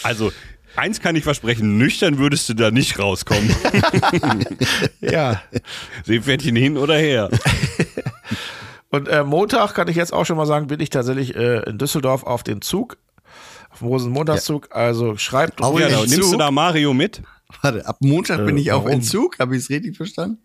[0.03, 0.31] Also,
[0.75, 3.53] eins kann ich versprechen, nüchtern würdest du da nicht rauskommen.
[5.01, 5.41] Ja.
[6.05, 7.29] Seepferdchen hin oder her.
[8.89, 11.77] Und äh, Montag kann ich jetzt auch schon mal sagen, bin ich tatsächlich äh, in
[11.77, 12.97] Düsseldorf auf den Zug,
[13.71, 14.69] auf dem Rosenmontagszug.
[14.75, 16.39] Also schreibt Au, Ja, da, nimmst du Zug?
[16.39, 17.21] da Mario mit?
[17.61, 18.95] Warte, ab Montag bin Äh, ich auf warum?
[18.97, 19.39] Entzug.
[19.39, 20.39] Habe ich es richtig verstanden?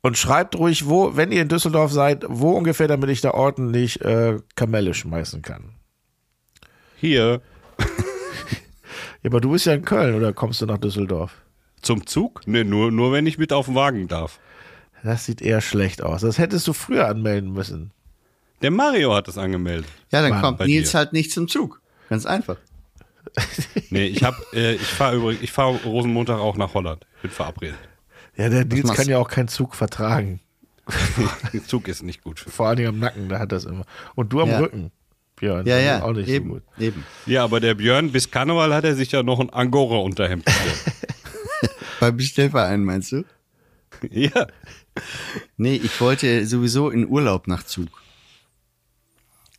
[0.00, 4.00] und schreibt ruhig, wo, wenn ihr in Düsseldorf seid, wo ungefähr, damit ich da ordentlich
[4.02, 5.72] äh, Kamelle schmeißen kann.
[6.96, 7.42] Hier.
[9.22, 11.32] Ja, aber du bist ja in Köln oder kommst du nach Düsseldorf?
[11.82, 12.46] Zum Zug?
[12.46, 14.40] Ne, nur, nur wenn ich mit auf den Wagen darf.
[15.04, 16.22] Das sieht eher schlecht aus.
[16.22, 17.92] Das hättest du früher anmelden müssen.
[18.62, 19.88] Der Mario hat das angemeldet.
[20.10, 20.98] Ja, dann Mann, kommt bei Nils dir.
[20.98, 21.80] halt nicht zum Zug.
[22.08, 22.56] Ganz einfach.
[23.90, 27.06] Nee, ich hab, äh, ich fahre übrigens, ich fahre Rosenmontag auch nach Holland.
[27.16, 27.78] Ich bin verabredet.
[28.36, 30.40] Ja, der Nils machst kann ja auch keinen Zug vertragen.
[31.54, 32.40] Der Zug ist nicht gut.
[32.40, 33.84] Vor allen Dingen am Nacken, da hat das immer.
[34.14, 34.58] Und du am Ja.
[34.58, 34.90] Rücken,
[35.38, 35.66] Björn.
[35.66, 36.02] Ja, ja.
[36.02, 36.62] Auch nicht eben, so gut.
[36.78, 37.04] eben.
[37.26, 40.80] Ja, aber der Björn, bis Karneval hat er sich ja noch ein Angora-Unterhemd bestellt.
[42.00, 43.24] Bei Bestellverein meinst du?
[44.10, 44.46] Ja.
[45.56, 47.88] Nee, ich wollte sowieso in Urlaub nach Zug.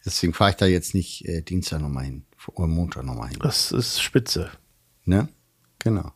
[0.06, 2.26] Deswegen fahre ich da jetzt nicht äh, Dienstag nochmal hin.
[2.48, 3.40] Oder Montag nochmal hin.
[3.42, 4.50] Das ist spitze.
[5.04, 5.28] Ne?
[5.80, 6.14] Genau.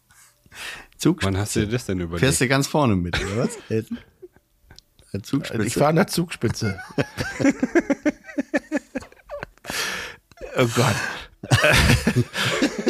[0.98, 1.24] Zug.
[1.24, 2.42] Wann hast du dir das denn Fährst überlegt?
[2.42, 3.58] du ganz vorne mit, oder was?
[5.22, 5.66] Zugspitze.
[5.66, 6.80] Ich fahre der Zugspitze.
[10.58, 10.96] oh Gott.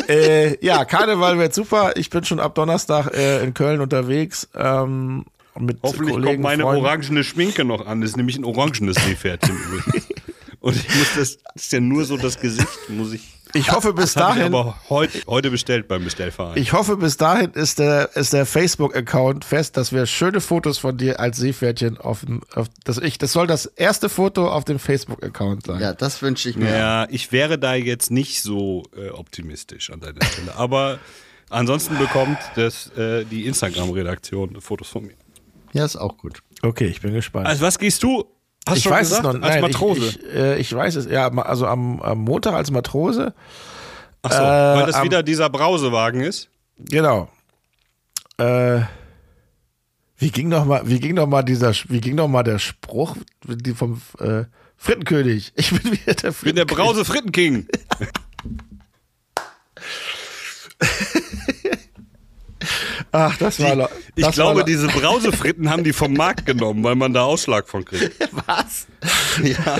[0.07, 1.93] äh, ja, Karneval wird super.
[1.95, 4.47] Ich bin schon ab Donnerstag äh, in Köln unterwegs.
[4.55, 5.25] Ähm,
[5.59, 6.85] mit Hoffentlich Kollegen, kommt meine Freunden.
[6.85, 8.01] orangene Schminke noch an.
[8.01, 10.07] Das ist nämlich ein orangenes Seepferdchen übrigens.
[10.63, 13.21] Und ich muss das, das ist ja nur so das Gesicht, muss ich.
[13.53, 14.55] Ich hoffe bis Das habe ich dahin.
[14.55, 16.57] aber heute, heute bestellt beim Bestellverein.
[16.57, 20.97] Ich hoffe, bis dahin ist der, ist der Facebook-Account fest, dass wir schöne Fotos von
[20.97, 24.79] dir als Seepferdchen auf dem, auf, das ich, das soll das erste Foto auf dem
[24.79, 25.81] Facebook-Account sein.
[25.81, 26.69] Ja, das wünsche ich mir.
[26.69, 30.55] ja, ich wäre da jetzt nicht so äh, optimistisch an deiner Stelle.
[30.55, 30.97] Aber
[31.49, 35.15] ansonsten bekommt das, äh, die Instagram-Redaktion Fotos von mir.
[35.73, 36.39] Ja, ist auch gut.
[36.61, 37.47] Okay, ich bin gespannt.
[37.47, 38.23] Also was gehst du?
[38.67, 39.25] Hast ich weiß gesagt?
[39.25, 40.07] es noch Als nein, Matrose.
[40.07, 43.33] Ich, ich, äh, ich weiß es, ja, also am, am Montag als Matrose.
[44.21, 44.41] Ach so, äh,
[44.79, 46.49] weil das am- wieder dieser Brausewagen ist.
[46.77, 47.29] Genau.
[48.37, 48.81] Äh,
[50.17, 53.17] wie ging noch mal, wie ging noch mal dieser, wie ging noch mal der Spruch
[53.45, 54.45] die vom äh,
[54.77, 55.51] Frittenkönig?
[55.55, 56.67] Ich bin wieder der Ich bin der Frittenkönig.
[56.67, 57.67] Brause Frittenking.
[63.11, 66.45] Ach, das war, lo- Ich das war glaube, lo- diese Brausefritten haben die vom Markt
[66.45, 68.13] genommen, weil man da Ausschlag von kriegt.
[68.47, 68.87] was?
[69.43, 69.79] Ja.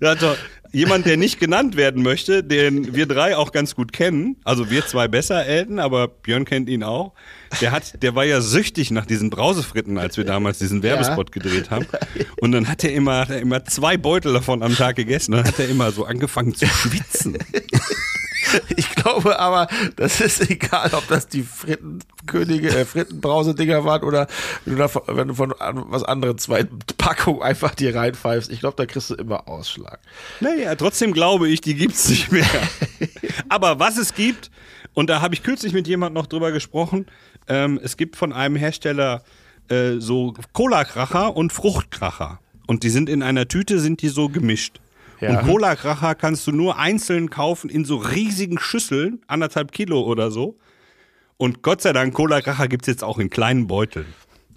[0.00, 0.36] ja doch,
[0.72, 4.86] jemand, der nicht genannt werden möchte, den wir drei auch ganz gut kennen, also wir
[4.86, 7.12] zwei besser, Elton, aber Björn kennt ihn auch.
[7.60, 11.70] Der hat, der war ja süchtig nach diesen Brausefritten, als wir damals diesen Werbespot gedreht
[11.70, 11.86] haben.
[12.40, 15.32] Und dann hat er immer, hat er immer zwei Beutel davon am Tag gegessen.
[15.32, 17.36] Dann hat er immer so angefangen zu schwitzen.
[18.76, 24.26] Ich glaube aber, das ist egal, ob das die Frittenkönige, äh, Frittenbrause-Dinger waren oder
[24.64, 26.64] wenn du, von- wenn du von an- was anderem zwei
[26.98, 28.50] Packungen einfach dir reinpfeifst.
[28.50, 30.00] Ich glaube, da kriegst du immer Ausschlag.
[30.40, 32.46] Naja, trotzdem glaube ich, die gibt's nicht mehr.
[33.48, 34.50] Aber was es gibt,
[34.94, 37.06] und da habe ich kürzlich mit jemand noch drüber gesprochen,
[37.48, 39.22] ähm, es gibt von einem Hersteller
[39.68, 42.40] äh, so Cola-Kracher und Fruchtkracher.
[42.66, 44.80] Und die sind in einer Tüte, sind die so gemischt.
[45.20, 45.40] Ja.
[45.40, 50.58] Und Cola-Kracher kannst du nur einzeln kaufen in so riesigen Schüsseln, anderthalb Kilo oder so.
[51.36, 54.06] Und Gott sei Dank, Cola-Kracher gibt's jetzt auch in kleinen Beuteln.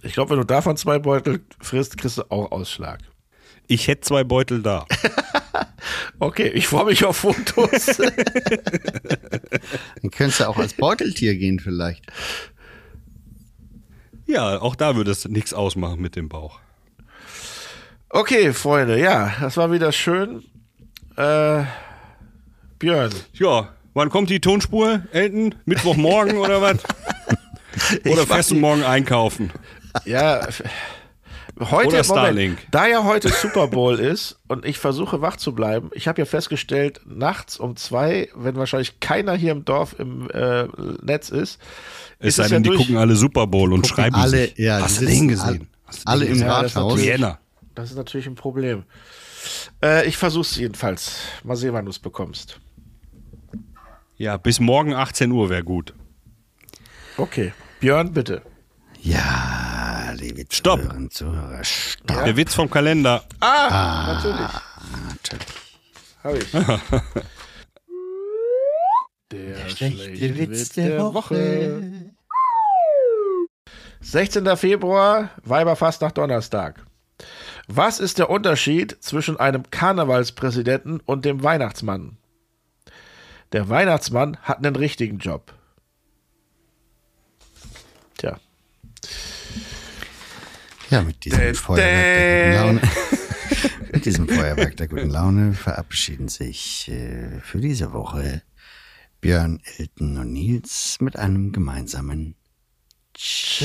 [0.02, 3.00] Ich glaube, wenn du davon zwei Beutel frisst, kriegst du auch Ausschlag.
[3.68, 4.86] Ich hätte zwei Beutel da.
[6.20, 7.86] Okay, ich freue mich auf Fotos.
[7.98, 8.12] Dann
[10.12, 12.06] könntest du auch als Beuteltier gehen vielleicht.
[14.26, 16.60] Ja, auch da würde es nichts ausmachen mit dem Bauch.
[18.10, 20.44] okay, Freunde, ja, das war wieder schön.
[21.18, 21.64] Äh,
[22.80, 25.56] Björn, Ja, wann kommt die Tonspur, Elton?
[25.66, 26.78] Mittwochmorgen oder was?
[28.06, 29.52] Oder fährst du morgen einkaufen?
[30.06, 30.42] ja,
[31.60, 32.60] heute, Oder Starlink.
[32.70, 36.26] da ja heute Super Bowl ist und ich versuche wach zu bleiben, ich habe ja
[36.26, 40.66] festgestellt, nachts um zwei, wenn wahrscheinlich keiner hier im Dorf im äh,
[41.02, 41.60] Netz ist,
[42.20, 44.58] Es ist sei es ja denn, die gucken alle Super Bowl und schreiben alle, sich.
[44.58, 45.60] ja, Hast du den gesehen?
[45.60, 45.68] Den
[46.06, 46.40] Alle im?
[46.40, 47.02] Ja, das ist Rathaus.
[47.76, 48.84] Das ist natürlich ein Problem.
[49.82, 51.20] Äh, ich versuch's jedenfalls.
[51.44, 52.60] Mal sehen, wann du es bekommst.
[54.16, 55.94] Ja, bis morgen 18 Uhr wäre gut.
[57.18, 57.54] Okay.
[57.80, 58.42] Björn, bitte.
[59.02, 60.80] Ja, liebe Stopp.
[60.80, 62.24] Zuhörerinnen Zuhörer, stopp.
[62.24, 63.24] Der Witz vom Kalender.
[63.42, 64.48] Ah, natürlich.
[65.10, 65.48] Natürlich.
[66.24, 66.52] Habe ich.
[69.32, 72.14] Der, schlechte Witz der Woche.
[74.02, 74.58] 16.
[74.58, 76.86] Februar, Weiberfastnacht Donnerstag.
[77.68, 82.18] Was ist der Unterschied zwischen einem Karnevalspräsidenten und dem Weihnachtsmann?
[83.54, 85.54] Der Weihnachtsmann hat einen richtigen Job.
[88.18, 88.38] Tja.
[90.90, 92.82] Ja, mit diesem Feuerwerk der guten Laune.
[93.94, 98.42] mit diesem Feuerwerk der guten Laune verabschieden sich äh, für diese Woche
[99.22, 102.36] Björn, Elton und Nils mit einem gemeinsamen
[103.16, 103.62] Ciao.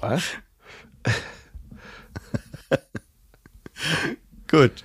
[0.00, 0.22] Was?
[4.48, 4.84] Gut.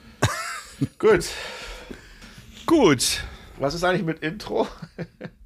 [0.97, 1.25] Gut.
[2.65, 3.23] Gut.
[3.59, 4.67] Was ist eigentlich mit Intro?